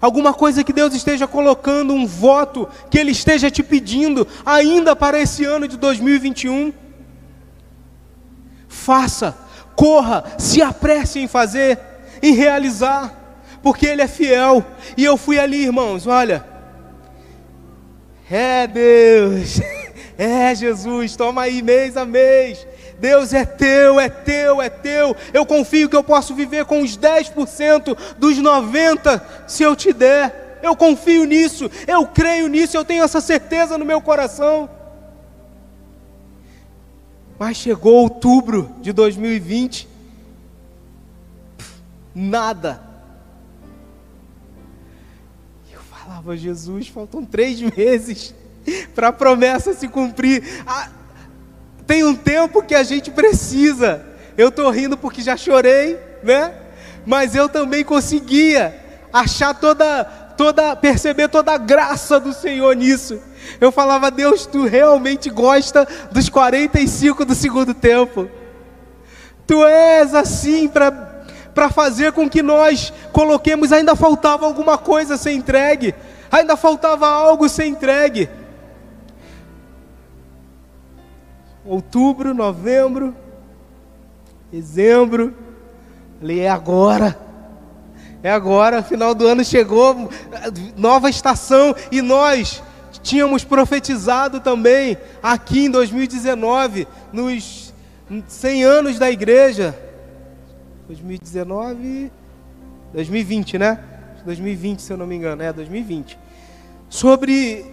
[0.00, 5.18] Alguma coisa que Deus esteja colocando, um voto que Ele esteja te pedindo ainda para
[5.20, 6.72] esse ano de 2021?
[8.68, 9.38] Faça,
[9.76, 11.78] corra, se apresse em fazer,
[12.20, 14.62] em realizar, porque Ele é fiel.
[14.96, 16.44] E eu fui ali, irmãos, olha.
[18.28, 19.60] É Deus.
[20.16, 22.66] É, Jesus, toma aí mês a mês.
[22.98, 25.16] Deus é teu, é teu, é teu.
[25.32, 30.58] Eu confio que eu posso viver com os 10% dos 90% se eu te der.
[30.62, 34.70] Eu confio nisso, eu creio nisso, eu tenho essa certeza no meu coração.
[37.38, 39.88] Mas chegou outubro de 2020,
[42.14, 42.80] nada.
[45.70, 48.34] Eu falava, Jesus, faltam três meses
[48.94, 50.62] para a promessa se cumprir.
[50.66, 50.88] Ah,
[51.86, 54.04] tem um tempo que a gente precisa.
[54.36, 56.52] Eu estou rindo porque já chorei, né?
[57.06, 58.74] Mas eu também conseguia
[59.12, 60.04] achar toda,
[60.36, 63.20] toda, perceber toda a graça do Senhor nisso.
[63.60, 68.28] Eu falava, Deus, tu realmente gosta dos 45 do segundo tempo.
[69.46, 75.94] Tu és assim para fazer com que nós coloquemos, ainda faltava alguma coisa ser entregue,
[76.32, 78.28] ainda faltava algo ser entregue.
[81.64, 83.14] Outubro, novembro,
[84.52, 85.34] dezembro.
[86.20, 87.18] Falei, é agora.
[88.22, 90.08] É agora, final do ano chegou,
[90.78, 92.62] nova estação, e nós
[93.02, 97.74] tínhamos profetizado também aqui em 2019, nos
[98.26, 99.78] 100 anos da igreja.
[100.86, 102.10] 2019,
[102.94, 103.78] 2020, né?
[104.24, 106.18] 2020, se eu não me engano, é 2020.
[106.88, 107.66] Sobre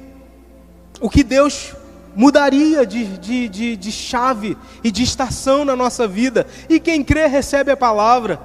[0.99, 1.73] o que Deus
[2.15, 6.45] mudaria de, de, de, de, chave e de estação na nossa vida.
[6.69, 8.39] E quem crê recebe a palavra.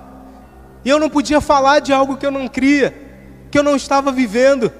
[0.84, 2.94] E eu não podia falar de algo que eu não cria,
[3.50, 4.72] que eu não estava vivendo.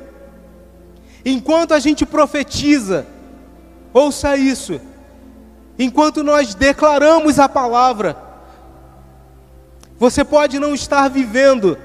[1.25, 3.07] Enquanto a gente profetiza,
[3.93, 4.81] ouça isso,
[5.79, 8.17] enquanto nós declaramos a palavra,
[9.99, 11.77] você pode não estar vivendo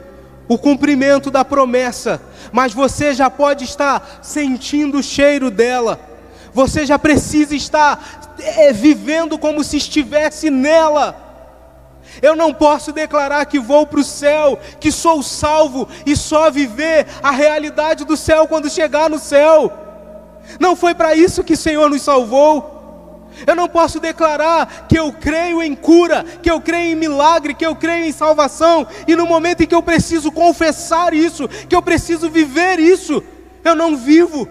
[0.48, 6.11] o cumprimento da promessa, mas você já pode estar sentindo o cheiro dela
[6.54, 11.30] você já precisa estar é, vivendo como se estivesse nela.
[12.22, 17.08] Eu não posso declarar que vou para o céu, que sou salvo e só viver
[17.24, 19.72] a realidade do céu quando chegar no céu.
[20.60, 22.80] Não foi para isso que o Senhor nos salvou.
[23.48, 27.66] Eu não posso declarar que eu creio em cura, que eu creio em milagre, que
[27.66, 31.82] eu creio em salvação, e no momento em que eu preciso confessar isso, que eu
[31.82, 33.24] preciso viver isso,
[33.64, 34.48] eu não vivo.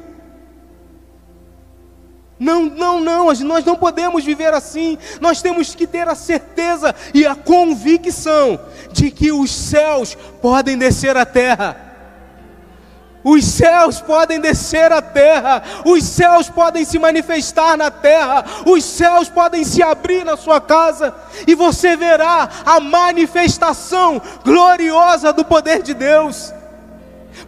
[2.41, 4.97] Não, não, não, nós não podemos viver assim.
[5.21, 8.59] Nós temos que ter a certeza e a convicção
[8.91, 11.89] de que os céus podem descer à terra.
[13.23, 19.29] Os céus podem descer à terra, os céus podem se manifestar na terra, os céus
[19.29, 21.15] podem se abrir na sua casa,
[21.47, 26.55] e você verá a manifestação gloriosa do poder de Deus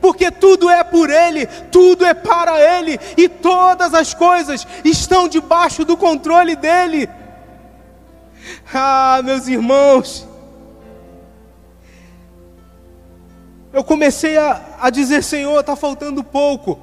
[0.02, 5.84] porque tudo é por Ele, tudo é para Ele, e todas as coisas estão debaixo
[5.84, 7.08] do controle dEle.
[8.74, 10.26] Ah, meus irmãos,
[13.72, 16.80] eu comecei a, a dizer: Senhor, está faltando pouco,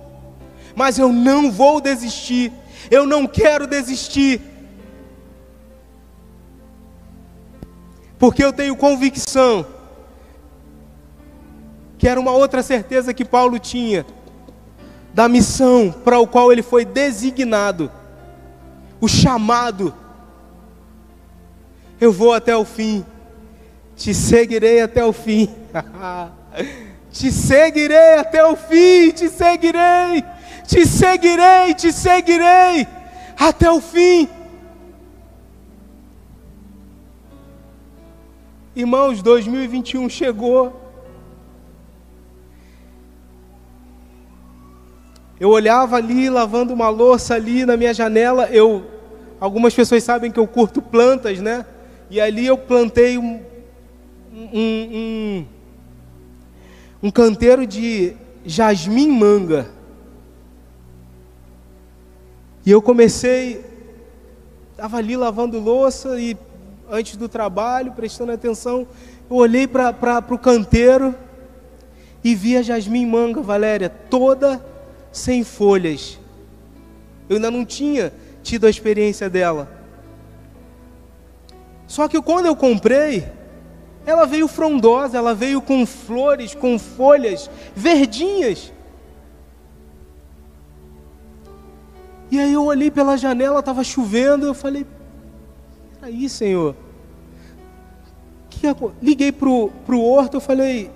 [0.73, 2.53] mas eu não vou desistir,
[2.89, 4.41] eu não quero desistir,
[8.17, 9.78] porque eu tenho convicção
[11.99, 14.05] que era uma outra certeza que Paulo tinha,
[15.13, 17.91] da missão para o qual ele foi designado,
[19.01, 19.93] o chamado.
[21.99, 23.05] Eu vou até o fim,
[23.97, 25.53] te seguirei até o fim.
[27.11, 30.23] te seguirei até o fim, te seguirei,
[30.65, 32.87] te seguirei, te seguirei
[33.37, 34.29] até o fim.
[38.73, 40.78] Irmãos, 2021 chegou.
[45.39, 48.49] Eu olhava ali, lavando uma louça ali na minha janela.
[48.51, 48.85] Eu,
[49.39, 51.65] algumas pessoas sabem que eu curto plantas, né?
[52.09, 53.39] E ali eu plantei um,
[54.33, 54.59] um,
[54.91, 55.45] um,
[57.03, 58.13] um canteiro de
[58.45, 59.67] jasmim manga.
[62.65, 63.63] E eu comecei,
[64.71, 66.37] estava ali lavando louça e
[66.91, 68.85] antes do trabalho, prestando atenção,
[69.29, 71.15] eu olhei para o canteiro
[72.21, 74.61] e vi a jasmim manga, Valéria, toda
[75.11, 76.19] sem folhas.
[77.27, 79.69] Eu ainda não tinha tido a experiência dela.
[81.87, 83.27] Só que quando eu comprei,
[84.05, 88.71] ela veio frondosa, ela veio com flores, com folhas verdinhas.
[92.31, 94.85] E aí eu olhei pela janela, estava chovendo, eu falei,
[96.01, 96.75] aí Senhor,
[98.49, 98.67] que,
[99.01, 100.91] liguei para o horto, eu falei,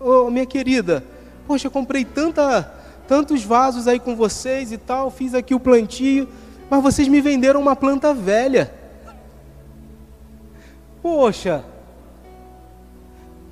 [0.00, 1.04] ô oh, minha querida,
[1.46, 2.73] poxa, eu comprei tanta
[3.06, 6.28] tantos vasos aí com vocês e tal, fiz aqui o plantio,
[6.70, 8.72] mas vocês me venderam uma planta velha.
[11.02, 11.64] Poxa.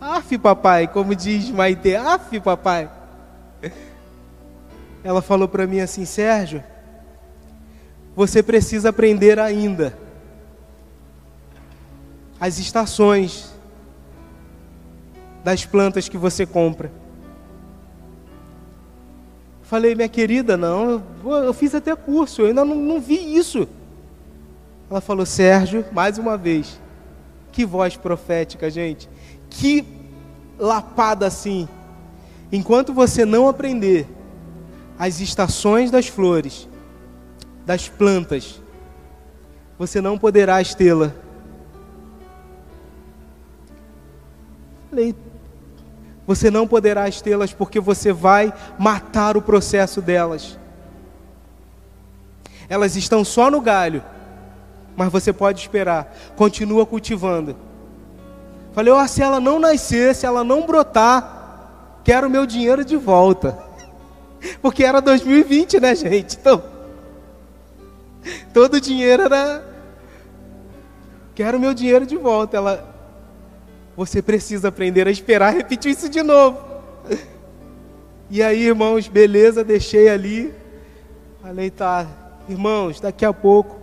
[0.00, 2.90] Af, papai, como diz Maite, af, papai.
[5.05, 6.62] Ela falou para mim assim, Sérgio,
[8.14, 9.96] você precisa aprender ainda
[12.40, 13.53] as estações
[15.44, 17.01] das plantas que você compra.
[19.73, 23.66] Falei, minha querida, não, eu, eu fiz até curso, eu ainda não, não vi isso.
[24.91, 26.79] Ela falou, Sérgio, mais uma vez,
[27.51, 29.09] que voz profética, gente,
[29.49, 29.83] que
[30.59, 31.66] lapada assim.
[32.53, 34.07] Enquanto você não aprender
[34.99, 36.68] as estações das flores,
[37.64, 38.61] das plantas,
[39.79, 41.14] você não poderá tê-la.
[44.91, 45.14] Falei,
[46.27, 50.59] você não poderá tê-las porque você vai matar o processo delas.
[52.68, 54.03] Elas estão só no galho,
[54.97, 56.14] mas você pode esperar.
[56.37, 57.57] Continua cultivando.
[58.73, 63.59] Falei, oh, se ela não nascer, se ela não brotar, quero meu dinheiro de volta.
[64.62, 66.39] Porque era 2020, né, gente?
[66.41, 66.62] Então,
[68.55, 69.70] todo o dinheiro era.
[71.35, 72.57] Quero meu dinheiro de volta.
[72.57, 72.91] Ela,
[73.97, 76.59] você precisa aprender a esperar, repetir isso de novo.
[78.30, 80.55] E aí, irmãos, beleza, deixei ali.
[81.43, 82.07] Falei, tá,
[82.49, 83.76] irmãos, daqui a pouco,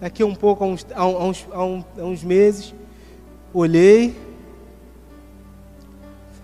[0.00, 2.74] daqui a um pouco, a uns, a uns, a uns, a uns meses,
[3.54, 4.14] olhei,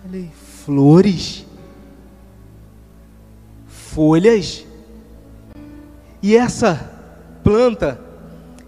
[0.03, 0.31] falei,
[0.65, 1.45] flores,
[3.67, 4.65] folhas,
[6.23, 6.91] e essa
[7.45, 8.01] planta,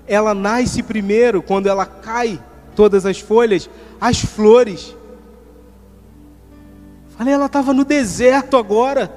[0.06, 2.38] ela nasce primeiro quando ela cai
[2.74, 3.68] todas as folhas,
[4.00, 4.94] as flores.
[7.16, 9.12] Falei, ela estava no deserto agora.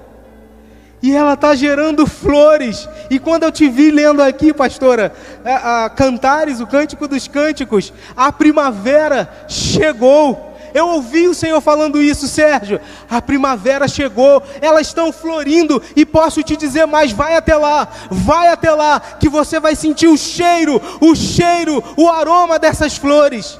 [1.01, 2.87] E ela está gerando flores.
[3.09, 7.91] E quando eu te vi lendo aqui, pastora, a, a Cantares, o Cântico dos Cânticos,
[8.15, 10.52] a primavera chegou.
[10.73, 12.79] Eu ouvi o Senhor falando isso, Sérgio.
[13.09, 18.47] A primavera chegou, elas estão florindo e posso te dizer mais: vai até lá, vai
[18.47, 23.59] até lá, que você vai sentir o cheiro, o cheiro, o aroma dessas flores.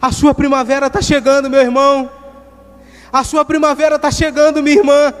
[0.00, 2.10] A sua primavera está chegando, meu irmão.
[3.12, 5.12] A sua primavera está chegando, minha irmã.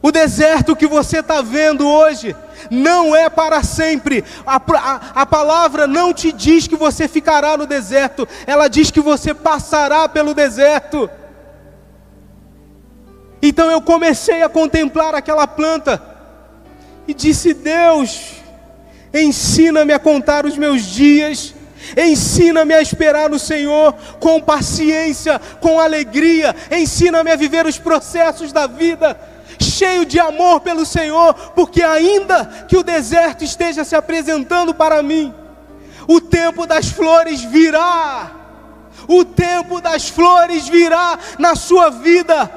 [0.00, 2.34] O deserto que você está vendo hoje
[2.70, 4.24] não é para sempre.
[4.46, 9.00] A, a, a, palavra não te diz que você ficará no deserto, ela diz que
[9.00, 11.10] você passará pelo deserto.
[13.42, 16.00] Então eu comecei a contemplar aquela planta
[17.06, 18.34] e disse: Deus,
[19.12, 21.54] ensina-me a contar os meus dias.
[21.96, 26.54] Ensina-me a esperar no Senhor com paciência, com alegria.
[26.70, 29.16] Ensina-me a viver os processos da vida
[29.58, 35.34] cheio de amor pelo Senhor, porque ainda que o deserto esteja se apresentando para mim,
[36.06, 38.32] o tempo das flores virá.
[39.06, 42.50] O tempo das flores virá na sua vida.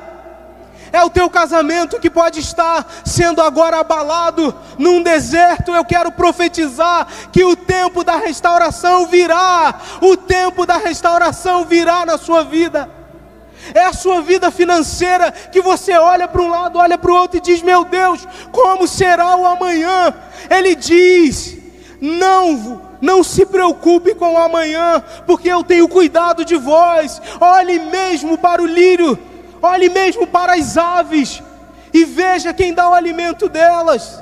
[0.92, 5.74] É o teu casamento que pode estar sendo agora abalado num deserto.
[5.74, 9.80] Eu quero profetizar que o tempo da restauração virá.
[10.02, 13.01] O tempo da restauração virá na sua vida.
[13.74, 17.38] É a sua vida financeira que você olha para um lado, olha para o outro
[17.38, 20.14] e diz: Meu Deus, como será o amanhã?
[20.50, 21.58] Ele diz:
[22.00, 27.22] Não, não se preocupe com o amanhã, porque eu tenho cuidado de vós.
[27.40, 29.18] Olhe mesmo para o lírio,
[29.62, 31.42] olhe mesmo para as aves,
[31.94, 34.22] e veja quem dá o alimento delas.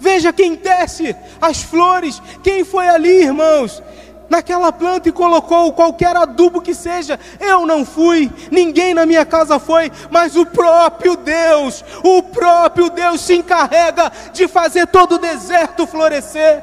[0.00, 3.82] Veja quem tece as flores, quem foi ali, irmãos,
[4.28, 7.18] naquela planta e colocou qualquer adubo que seja.
[7.40, 13.20] Eu não fui, ninguém na minha casa foi, mas o próprio Deus, o próprio Deus
[13.20, 16.62] se encarrega de fazer todo o deserto florescer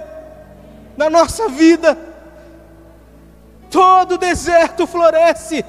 [0.97, 1.97] na nossa vida.
[3.70, 5.66] Todo o deserto floresce.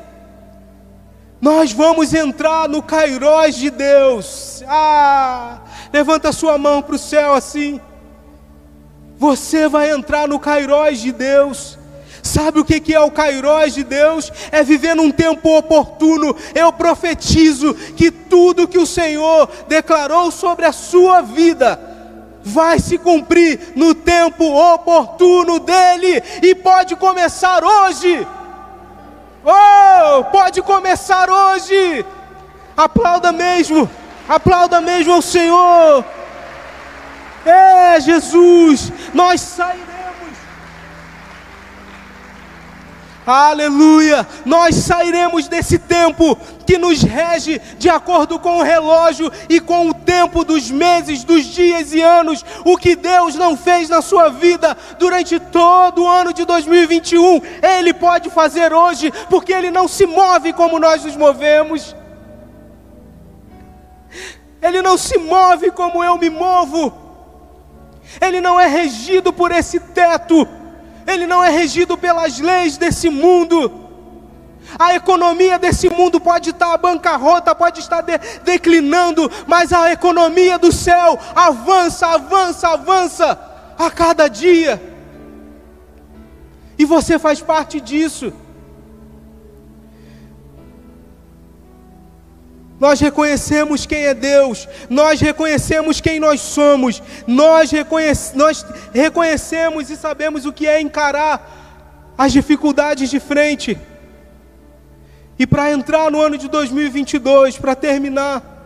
[1.41, 4.63] Nós vamos entrar no Cairós de Deus.
[4.67, 5.59] Ah,
[5.93, 7.81] levanta sua mão para o céu assim.
[9.19, 11.79] Você vai entrar no Cairós de Deus.
[12.27, 14.33] Sabe o que é o Cairós de Deus?
[14.51, 16.37] É viver num tempo oportuno.
[16.55, 21.79] Eu profetizo que tudo que o Senhor declarou sobre a sua vida
[22.43, 28.27] vai se cumprir no tempo oportuno dele e pode começar hoje.
[29.45, 32.05] Oh, pode começar hoje.
[32.77, 33.89] Aplauda mesmo,
[34.29, 36.05] aplauda mesmo ao Senhor.
[37.45, 39.96] É, Jesus, nós sairemos.
[43.27, 44.25] Aleluia!
[44.45, 49.95] Nós sairemos desse tempo que nos rege de acordo com o relógio e com o
[49.95, 52.45] tempo dos meses, dos dias e anos.
[52.65, 57.93] O que Deus não fez na sua vida durante todo o ano de 2021, Ele
[57.93, 61.97] pode fazer hoje, porque Ele não se move como nós nos movemos.
[64.63, 66.93] Ele não se move como eu me movo.
[68.21, 70.47] Ele não é regido por esse teto
[71.07, 73.85] ele não é regido pelas leis desse mundo.
[74.79, 80.73] A economia desse mundo pode estar bancarrota, pode estar de, declinando, mas a economia do
[80.73, 83.39] céu avança, avança, avança
[83.79, 84.83] a cada dia.
[86.79, 88.33] E você faz parte disso.
[92.79, 99.97] Nós reconhecemos quem é Deus, nós reconhecemos quem nós somos, nós, reconhece, nós reconhecemos e
[99.97, 103.79] sabemos o que é encarar as dificuldades de frente.
[105.39, 108.57] E para entrar no ano de 2022, para terminar,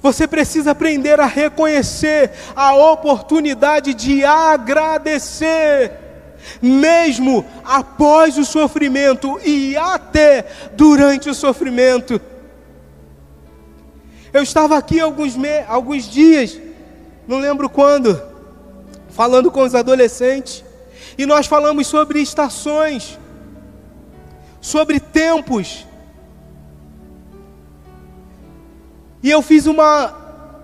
[0.00, 5.92] você precisa aprender a reconhecer a oportunidade de agradecer,
[6.60, 12.20] mesmo após o sofrimento e até durante o sofrimento.
[14.32, 15.60] Eu estava aqui alguns, me...
[15.68, 16.58] alguns dias,
[17.28, 18.20] não lembro quando,
[19.10, 20.64] falando com os adolescentes,
[21.18, 23.18] e nós falamos sobre estações,
[24.60, 25.86] sobre tempos.
[29.22, 30.16] E eu fiz uma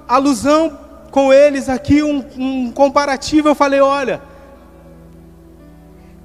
[0.09, 0.79] alusão
[1.11, 3.49] com eles aqui, um, um comparativo.
[3.49, 4.23] Eu falei: olha,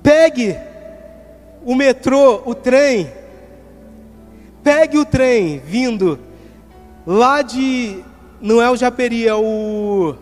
[0.02, 0.56] pegue
[1.66, 3.12] o metrô, o trem,
[4.64, 6.18] pegue o trem vindo
[7.06, 8.04] Lá de.
[8.42, 10.16] Não é o Japeri, é o.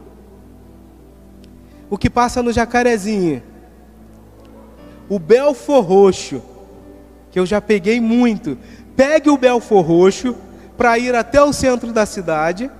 [1.89, 3.43] O que passa no Jacarezinho.
[5.09, 6.41] O Belfor Roxo.
[7.31, 8.57] Que eu já peguei muito.
[8.95, 10.35] Pegue o Belfor Roxo
[10.77, 12.71] para ir até o centro da cidade.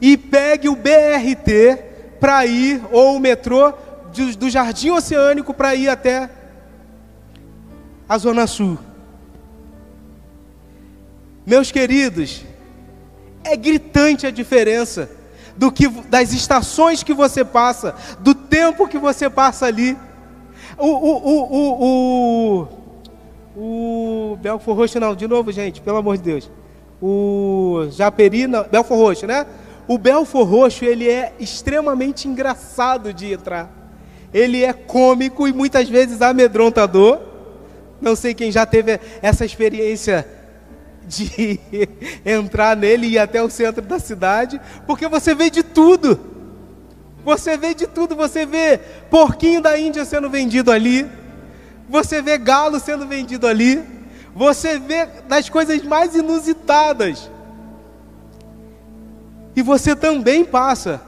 [0.00, 3.72] E pegue o BRT para ir, ou o metrô
[4.14, 6.30] do, do Jardim Oceânico para ir até
[8.08, 8.78] a Zona Sul.
[11.44, 12.44] Meus queridos,
[13.44, 15.08] é gritante a diferença
[15.56, 19.96] do que das estações que você passa, do tempo que você passa ali.
[20.78, 22.68] O o o
[23.54, 26.50] o, o, Belfor Roxo não, de novo, gente, pelo amor de Deus.
[27.00, 29.46] O Japeri, não, Belfor Roxo, né?
[29.86, 33.70] O Belfor Roxo, ele é extremamente engraçado de entrar.
[34.32, 37.20] Ele é cômico e muitas vezes amedrontador.
[38.00, 40.26] Não sei quem já teve essa experiência
[41.06, 41.60] de
[42.24, 46.18] entrar nele e ir até o centro da cidade, porque você vê de tudo.
[47.24, 48.78] Você vê de tudo, você vê
[49.08, 51.08] porquinho da Índia sendo vendido ali,
[51.88, 53.82] você vê galo sendo vendido ali,
[54.34, 57.30] você vê das coisas mais inusitadas.
[59.54, 61.00] E você também passa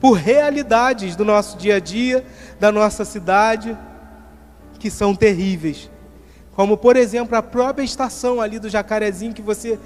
[0.00, 2.24] por realidades do nosso dia a dia,
[2.58, 3.76] da nossa cidade,
[4.78, 5.90] que são terríveis.
[6.54, 9.78] Como, por exemplo, a própria estação ali do Jacarezinho, que você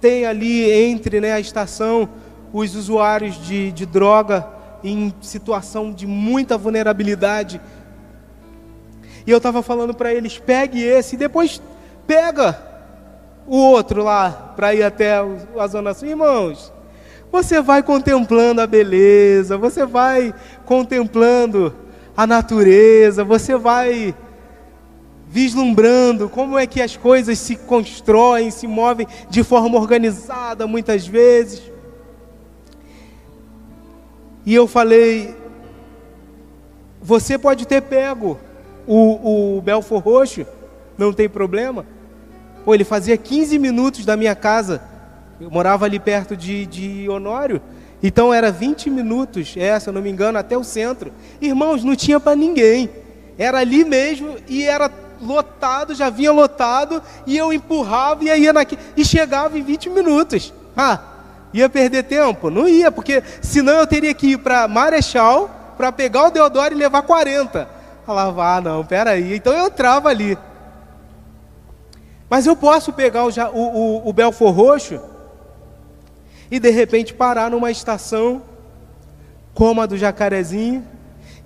[0.00, 2.08] tem ali entre né, a estação
[2.52, 4.46] os usuários de, de droga
[4.82, 7.60] em situação de muita vulnerabilidade.
[9.26, 11.60] E eu estava falando para eles: pegue esse, e depois
[12.06, 12.58] pega
[13.46, 15.14] o outro lá para ir até
[15.58, 16.08] a zona sul.
[16.08, 16.72] Irmãos,
[17.30, 21.74] você vai contemplando a beleza, você vai contemplando
[22.16, 24.14] a natureza, você vai
[25.30, 31.62] vislumbrando como é que as coisas se constroem, se movem de forma organizada muitas vezes.
[34.46, 35.36] E eu falei,
[37.02, 38.38] você pode ter pego
[38.86, 40.46] o, o Belfor Roxo,
[40.96, 41.84] não tem problema.
[42.64, 44.82] Pô, ele fazia 15 minutos da minha casa.
[45.38, 47.60] Eu morava ali perto de, de Honório.
[48.02, 51.12] Então era 20 minutos, é, se eu não me engano, até o centro.
[51.40, 52.88] Irmãos, não tinha para ninguém.
[53.36, 54.88] Era ali mesmo e era
[55.20, 60.52] lotado, já vinha lotado, e eu empurrava e ia naquele, e chegava em 20 minutos.
[60.76, 61.00] Ah,
[61.52, 62.50] ia perder tempo?
[62.50, 66.76] Não ia, porque senão eu teria que ir para Marechal para pegar o Deodoro e
[66.76, 67.68] levar 40.
[68.04, 69.36] Falava, ah, não, peraí.
[69.36, 70.36] Então eu entrava ali.
[72.28, 75.00] Mas eu posso pegar o, o, o Belfor Roxo
[76.50, 78.42] e de repente parar numa estação
[79.54, 80.84] como a do Jacarezinho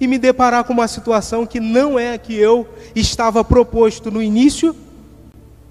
[0.03, 4.20] e me deparar com uma situação que não é a que eu estava proposto no
[4.20, 4.74] início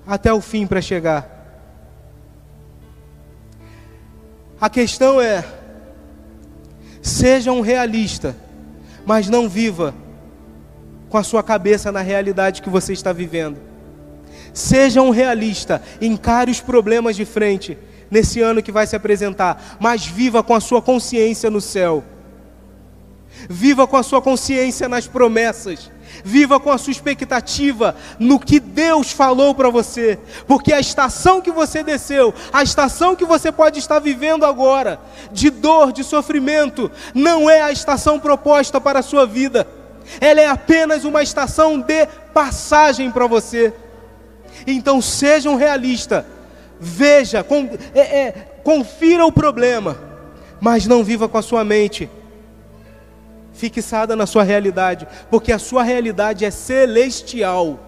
[0.08, 1.30] até o fim para chegar.
[4.60, 5.44] A questão é:
[7.02, 8.34] seja um realista,
[9.06, 9.94] mas não viva
[11.10, 13.58] com a sua cabeça na realidade que você está vivendo.
[14.54, 17.78] Seja um realista, encare os problemas de frente
[18.10, 22.02] nesse ano que vai se apresentar, mas viva com a sua consciência no céu.
[23.50, 25.92] Viva com a sua consciência nas promessas.
[26.24, 31.52] Viva com a sua expectativa no que Deus falou para você, porque a estação que
[31.52, 35.00] você desceu, a estação que você pode estar vivendo agora,
[35.32, 39.66] de dor, de sofrimento, não é a estação proposta para a sua vida
[40.20, 43.74] ela é apenas uma estação de passagem para você.
[44.66, 46.26] Então seja um realista,
[46.80, 47.46] veja,
[47.94, 48.32] é, é,
[48.64, 49.98] confira o problema,
[50.60, 52.10] mas não viva com a sua mente
[53.70, 57.80] fixada na sua realidade, porque a sua realidade é celestial.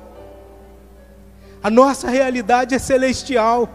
[1.63, 3.67] A nossa realidade é celestial.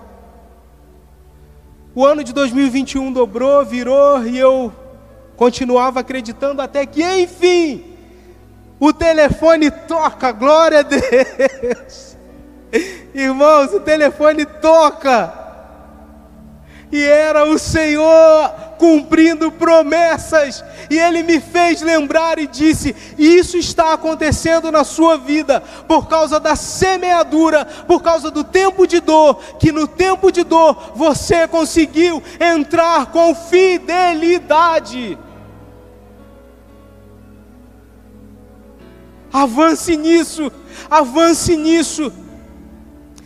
[1.95, 4.73] O ano de 2021 dobrou, virou e eu
[5.37, 7.97] continuava acreditando até que, enfim,
[8.79, 12.17] o telefone toca, glória a Deus.
[13.13, 15.48] Irmãos, o telefone toca.
[16.91, 20.65] E era o Senhor cumprindo promessas.
[20.89, 26.41] E Ele me fez lembrar e disse: Isso está acontecendo na sua vida por causa
[26.41, 29.43] da semeadura, por causa do tempo de dor.
[29.59, 35.19] Que no tempo de dor você conseguiu entrar com fidelidade.
[39.31, 40.51] Avance nisso,
[40.91, 42.11] avance nisso.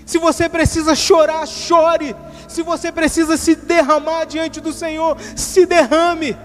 [0.05, 2.15] Se você precisa chorar, chore.
[2.53, 6.37] Se você precisa se derramar diante do Senhor, se derrame.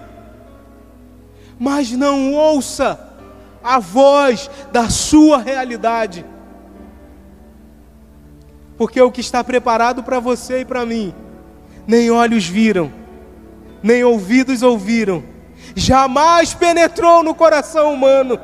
[1.58, 2.98] Mas não ouça
[3.62, 6.24] a voz da sua realidade.
[8.78, 11.14] Porque o que está preparado para você e para mim,
[11.86, 12.90] nem olhos viram,
[13.82, 15.22] nem ouvidos ouviram,
[15.76, 18.40] jamais penetrou no coração humano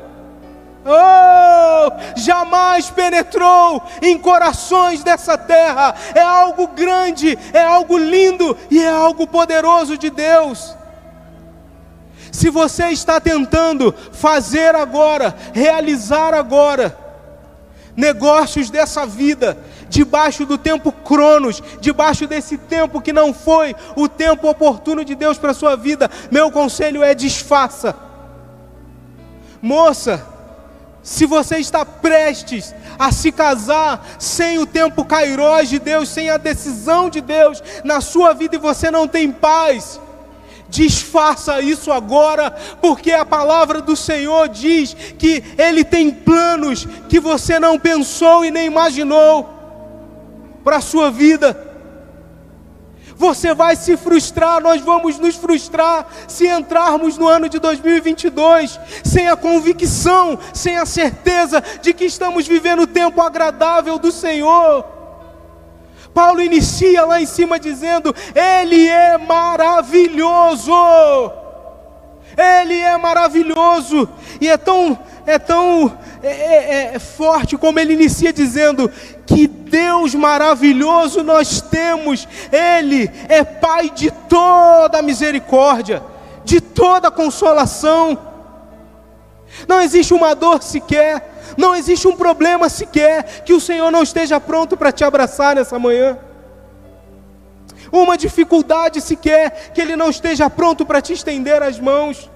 [0.85, 5.95] oh, jamais penetrou em corações dessa terra.
[6.13, 10.75] É algo grande, é algo lindo e é algo poderoso de Deus.
[12.31, 16.95] Se você está tentando fazer agora, realizar agora,
[17.95, 19.57] negócios dessa vida,
[19.87, 25.37] debaixo do tempo Cronos, debaixo desse tempo que não foi o tempo oportuno de Deus
[25.37, 27.95] para a sua vida, meu conselho é desfaça.
[29.61, 30.34] Moça,
[31.05, 36.37] se você está prestes a se casar sem o tempo cairós de Deus, sem a
[36.37, 40.01] decisão de Deus na sua vida e você não tem paz,
[40.67, 42.49] desfaça isso agora,
[42.81, 48.49] porque a palavra do Senhor diz que Ele tem planos que você não pensou e
[48.49, 49.47] nem imaginou
[50.63, 51.74] para a sua vida.
[53.17, 59.29] Você vai se frustrar, nós vamos nos frustrar se entrarmos no ano de 2022 sem
[59.29, 64.85] a convicção, sem a certeza de que estamos vivendo o tempo agradável do Senhor.
[66.13, 70.73] Paulo inicia lá em cima dizendo: Ele é maravilhoso.
[72.37, 74.09] Ele é maravilhoso
[74.41, 78.91] e é tão é tão é, é, é forte como ele inicia dizendo
[79.25, 82.27] que Deus maravilhoso nós temos.
[82.51, 86.01] Ele é Pai de toda misericórdia,
[86.43, 88.17] de toda consolação.
[89.67, 94.39] Não existe uma dor sequer, não existe um problema sequer que o Senhor não esteja
[94.39, 96.17] pronto para te abraçar nessa manhã.
[97.91, 102.29] uma dificuldade sequer que Ele não esteja pronto para te estender as mãos.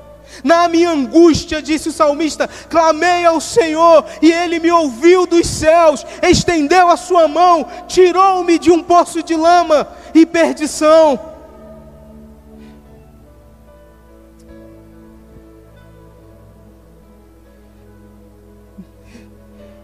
[0.43, 6.05] Na minha angústia, disse o salmista, clamei ao Senhor e ele me ouviu dos céus,
[6.23, 11.19] estendeu a sua mão, tirou-me de um poço de lama e perdição.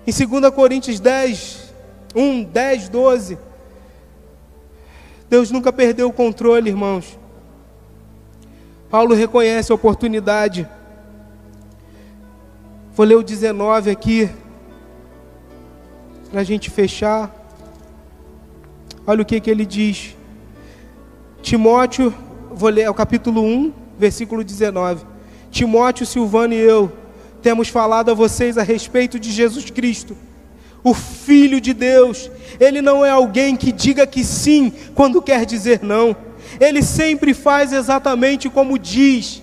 [0.07, 1.73] Em 2 Coríntios 10,
[2.15, 3.39] 1, 10, 12,
[5.27, 7.17] Deus nunca perdeu o controle, irmãos.
[8.95, 10.65] Paulo reconhece a oportunidade.
[12.95, 14.29] Vou ler o 19 aqui,
[16.31, 17.29] para a gente fechar.
[19.05, 20.15] Olha o que, que ele diz.
[21.41, 22.13] Timóteo,
[22.49, 25.05] vou ler é o capítulo 1, versículo 19.
[25.51, 26.89] Timóteo, Silvano e eu
[27.41, 30.15] temos falado a vocês a respeito de Jesus Cristo,
[30.81, 32.31] o Filho de Deus.
[32.61, 36.15] Ele não é alguém que diga que sim quando quer dizer não
[36.59, 39.41] ele sempre faz exatamente como diz.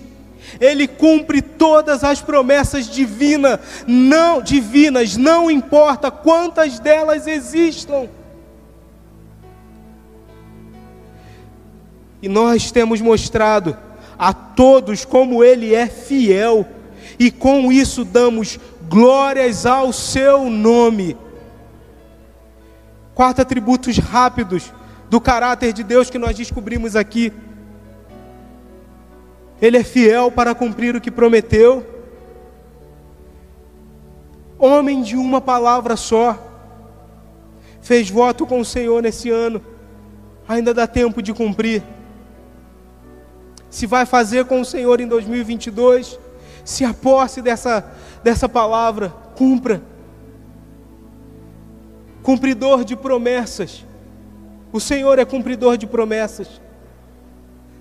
[0.59, 8.07] Ele cumpre todas as promessas divina, não divinas, não importa quantas delas existam.
[12.21, 13.77] E nós temos mostrado
[14.17, 16.65] a todos como ele é fiel,
[17.19, 21.17] e com isso damos glórias ao seu nome.
[23.13, 24.71] Quatro atributos rápidos
[25.13, 27.31] do caráter de Deus que nós descobrimos aqui.
[29.61, 31.85] Ele é fiel para cumprir o que prometeu.
[34.57, 36.35] Homem de uma palavra só.
[37.79, 39.63] Fez voto com o Senhor nesse ano.
[40.47, 41.83] Ainda dá tempo de cumprir.
[43.69, 46.19] Se vai fazer com o Senhor em 2022,
[46.65, 47.85] se a posse dessa,
[48.23, 49.79] dessa palavra, cumpra.
[52.23, 53.85] Cumpridor de promessas
[54.73, 56.59] o Senhor é cumpridor de promessas.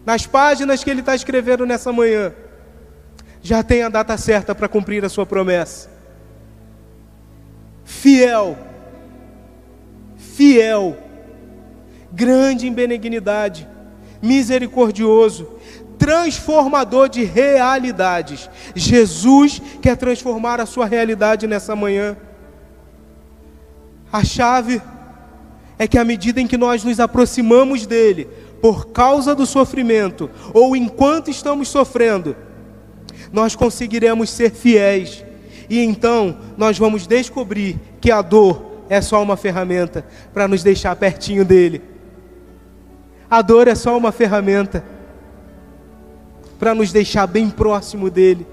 [0.04, 2.34] Nas páginas que Ele está escrevendo nessa manhã,
[3.40, 5.90] já tem a data certa para cumprir a sua promessa.
[7.82, 8.58] Fiel,
[10.16, 10.96] fiel,
[12.12, 13.66] grande em benignidade,
[14.20, 15.48] misericordioso,
[15.98, 18.50] transformador de realidades.
[18.74, 22.16] Jesus quer transformar a sua realidade nessa manhã.
[24.12, 24.82] A chave
[25.82, 28.28] é que à medida em que nós nos aproximamos dele,
[28.60, 32.36] por causa do sofrimento, ou enquanto estamos sofrendo,
[33.32, 35.24] nós conseguiremos ser fiéis.
[35.68, 40.94] E então nós vamos descobrir que a dor é só uma ferramenta para nos deixar
[40.94, 41.82] pertinho dele.
[43.28, 44.84] A dor é só uma ferramenta
[46.60, 48.46] para nos deixar bem próximo dele.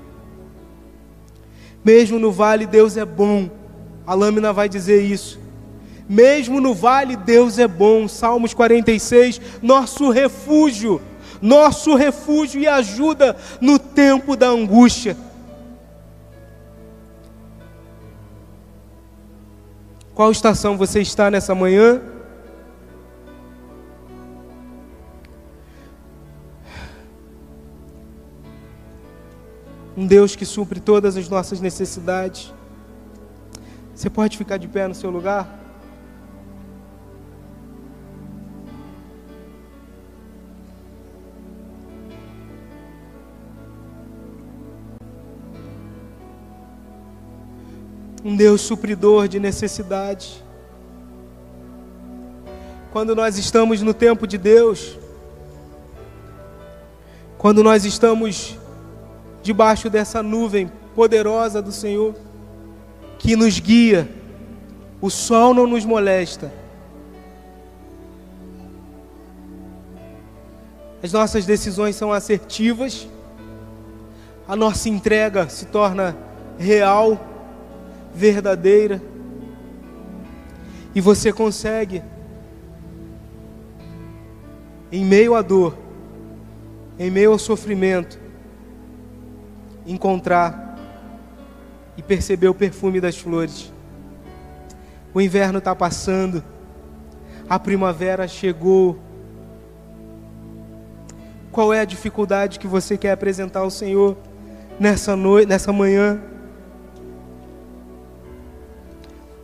[1.86, 3.52] Mesmo no vale, Deus é bom.
[4.08, 5.39] A lâmina vai dizer isso.
[6.10, 8.08] Mesmo no vale, Deus é bom.
[8.08, 11.00] Salmos 46, nosso refúgio,
[11.40, 15.16] nosso refúgio e ajuda no tempo da angústia.
[20.16, 22.02] Qual estação você está nessa manhã?
[29.96, 32.52] Um Deus que supre todas as nossas necessidades.
[33.94, 35.69] Você pode ficar de pé no seu lugar?
[48.30, 50.46] Um Deus supridor de necessidade.
[52.92, 55.00] Quando nós estamos no tempo de Deus,
[57.40, 58.56] quando nós estamos
[59.42, 62.14] debaixo dessa nuvem poderosa do Senhor,
[63.18, 64.08] que nos guia,
[65.02, 66.54] o sol não nos molesta,
[71.02, 73.08] as nossas decisões são assertivas,
[74.48, 76.16] a nossa entrega se torna
[76.60, 77.29] real
[78.14, 79.02] verdadeira.
[80.94, 82.04] E você consegue,
[84.92, 85.78] em meio à dor,
[86.98, 88.20] em meio ao sofrimento,
[89.86, 90.78] encontrar
[91.96, 93.72] e perceber o perfume das flores.
[95.14, 96.44] O inverno está passando,
[97.50, 99.00] a primavera chegou.
[101.52, 104.16] Qual é a dificuldade que você quer apresentar ao Senhor
[104.80, 106.22] nessa noite, nessa manhã?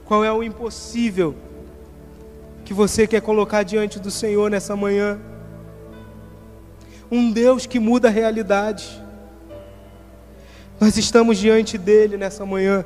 [0.05, 1.35] Qual é o impossível
[2.63, 5.19] que você quer colocar diante do Senhor nessa manhã?
[7.11, 9.03] Um Deus que muda a realidade.
[10.79, 12.85] Nós estamos diante dele nessa manhã.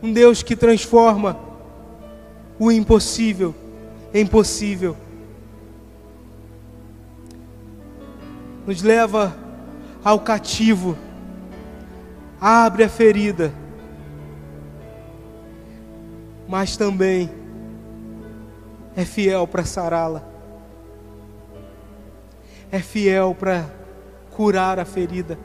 [0.00, 1.38] Um Deus que transforma
[2.58, 3.52] o impossível
[4.14, 4.96] é impossível.
[8.64, 9.36] Nos leva
[10.04, 10.96] ao cativo,
[12.40, 13.52] abre a ferida,
[16.52, 17.30] mas também
[18.94, 20.22] é fiel para sará-la,
[22.70, 23.64] é fiel para
[24.32, 25.38] curar a ferida.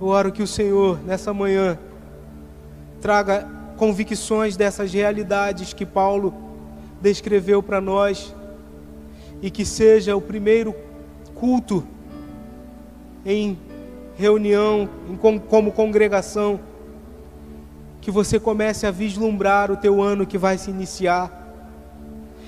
[0.00, 1.76] Eu oro que o Senhor, nessa manhã,
[3.00, 3.44] traga
[3.76, 6.32] convicções dessas realidades que Paulo
[7.02, 8.32] descreveu para nós
[9.42, 10.74] e que seja o primeiro
[11.34, 11.86] culto
[13.24, 13.58] em
[14.16, 16.60] reunião, em, como congregação,
[18.00, 21.36] que você comece a vislumbrar o teu ano que vai se iniciar,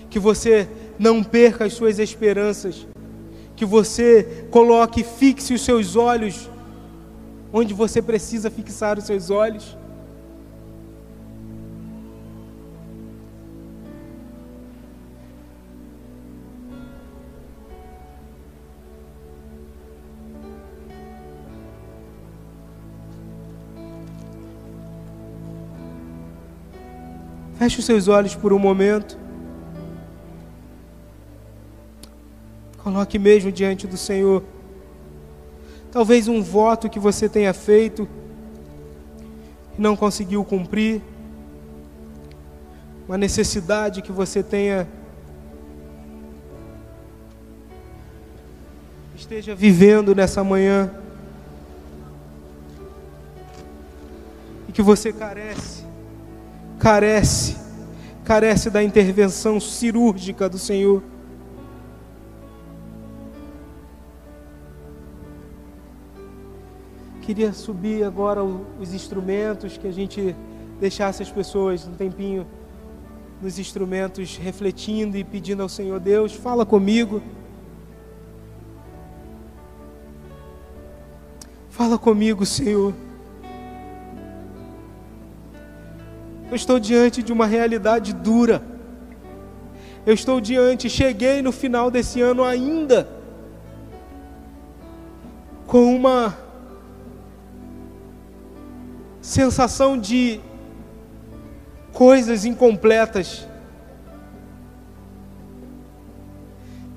[0.09, 0.69] que você
[0.99, 2.87] não perca as suas esperanças,
[3.57, 6.51] que você coloque, fixe os seus olhos
[7.53, 9.77] onde você precisa fixar os seus olhos.
[27.63, 29.17] Feche os seus olhos por um momento.
[32.79, 34.43] Coloque mesmo diante do Senhor.
[35.93, 38.09] Talvez um voto que você tenha feito
[39.79, 41.01] e não conseguiu cumprir.
[43.07, 44.89] Uma necessidade que você tenha
[49.15, 50.91] esteja vivendo nessa manhã.
[54.69, 55.82] E que você carece,
[56.83, 57.57] carece,
[58.25, 61.01] carece da intervenção cirúrgica do Senhor.
[67.21, 70.35] Queria subir agora os instrumentos, que a gente
[70.81, 72.45] deixasse as pessoas um tempinho
[73.41, 77.23] nos instrumentos, refletindo e pedindo ao Senhor Deus, fala comigo.
[81.71, 82.93] Fala comigo, Senhor.
[86.53, 88.63] Eu estou diante de uma realidade dura.
[90.05, 93.09] Eu estou diante, cheguei no final desse ano ainda
[95.67, 96.37] com uma
[99.23, 100.43] sensação de
[101.91, 103.49] coisas incompletas.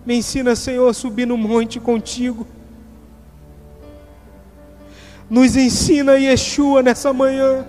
[0.06, 2.45] Me ensina, Senhor, a subir no monte contigo.
[5.30, 7.66] Nos ensina, Yeshua, nessa manhã.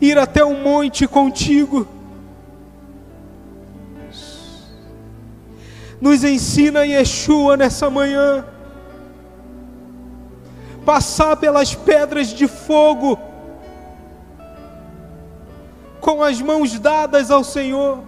[0.00, 1.86] Ir até o monte contigo.
[6.00, 8.44] Nos ensina, Yeshua, nessa manhã
[10.84, 13.18] passar pelas pedras de fogo,
[16.00, 18.02] com as mãos dadas ao Senhor.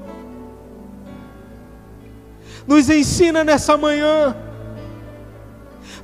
[2.67, 4.35] Nos ensina nessa manhã,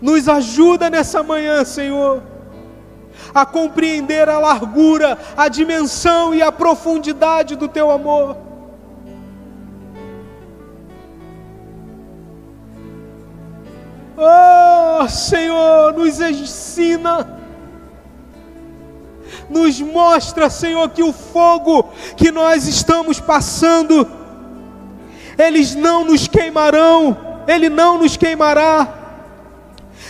[0.01, 2.22] nos ajuda nessa manhã, Senhor,
[3.34, 8.36] a compreender a largura, a dimensão e a profundidade do Teu amor.
[14.20, 17.38] Oh, Senhor, nos ensina,
[19.48, 24.08] nos mostra, Senhor, que o fogo que nós estamos passando,
[25.38, 27.16] eles não nos queimarão,
[27.46, 28.97] ele não nos queimará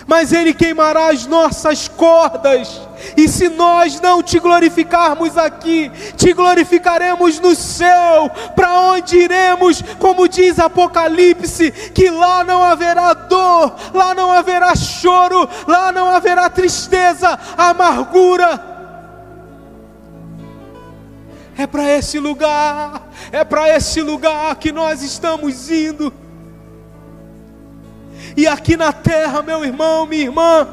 [0.09, 2.81] mas Ele queimará as nossas cordas.
[3.15, 10.27] E se nós não te glorificarmos aqui, te glorificaremos no céu, para onde iremos, como
[10.27, 17.39] diz Apocalipse, que lá não haverá dor, lá não haverá choro, lá não haverá tristeza,
[17.55, 18.79] amargura.
[21.57, 26.11] É para esse lugar, é para esse lugar que nós estamos indo.
[28.37, 30.69] E aqui na terra, meu irmão, minha irmã,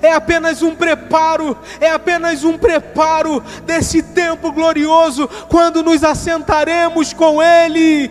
[0.00, 7.42] é apenas um preparo, é apenas um preparo desse tempo glorioso, quando nos assentaremos com
[7.42, 8.10] Ele.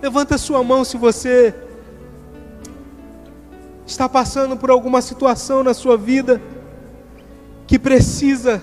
[0.00, 1.54] Levanta sua mão se você
[3.86, 6.42] está passando por alguma situação na sua vida
[7.68, 8.60] que precisa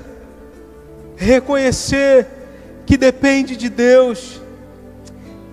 [1.19, 2.25] reconhecer
[2.85, 4.41] que depende de Deus,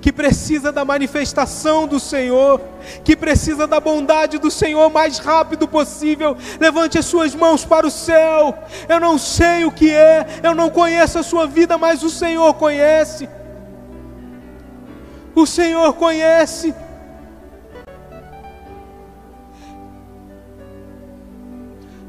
[0.00, 2.60] que precisa da manifestação do Senhor,
[3.04, 6.36] que precisa da bondade do Senhor mais rápido possível.
[6.60, 8.56] Levante as suas mãos para o céu.
[8.88, 12.54] Eu não sei o que é, eu não conheço a sua vida, mas o Senhor
[12.54, 13.28] conhece.
[15.34, 16.72] O Senhor conhece.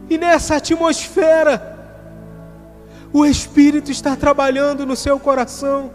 [0.09, 1.76] E nessa atmosfera,
[3.17, 5.91] o Espírito está trabalhando no seu coração,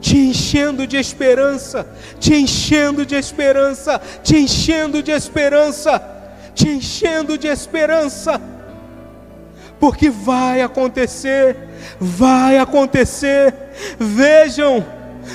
[0.00, 1.86] te enchendo de esperança,
[2.18, 6.02] te enchendo de esperança, te enchendo de esperança,
[6.54, 8.40] te enchendo de esperança,
[9.78, 11.56] porque vai acontecer,
[12.00, 13.54] vai acontecer.
[13.98, 14.82] Vejam,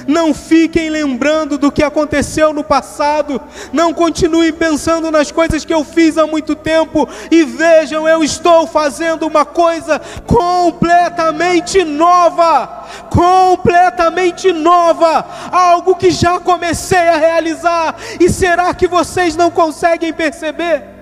[0.07, 3.41] não fiquem lembrando do que aconteceu no passado.
[3.71, 7.07] Não continuem pensando nas coisas que eu fiz há muito tempo.
[7.31, 12.85] E vejam, eu estou fazendo uma coisa completamente nova.
[13.09, 15.25] Completamente nova.
[15.51, 17.95] Algo que já comecei a realizar.
[18.19, 20.94] E será que vocês não conseguem perceber?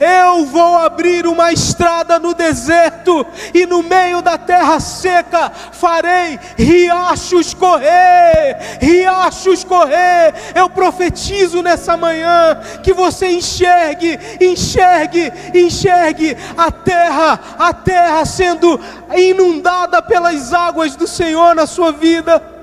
[0.00, 7.52] Eu vou abrir uma estrada no deserto, e no meio da terra seca farei riachos
[7.54, 10.34] correr, riachos correr.
[10.54, 18.80] Eu profetizo nessa manhã que você enxergue, enxergue, enxergue a terra, a terra sendo
[19.14, 22.55] inundada pelas águas do Senhor na sua vida.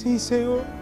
[0.00, 0.79] Sim, Senhor.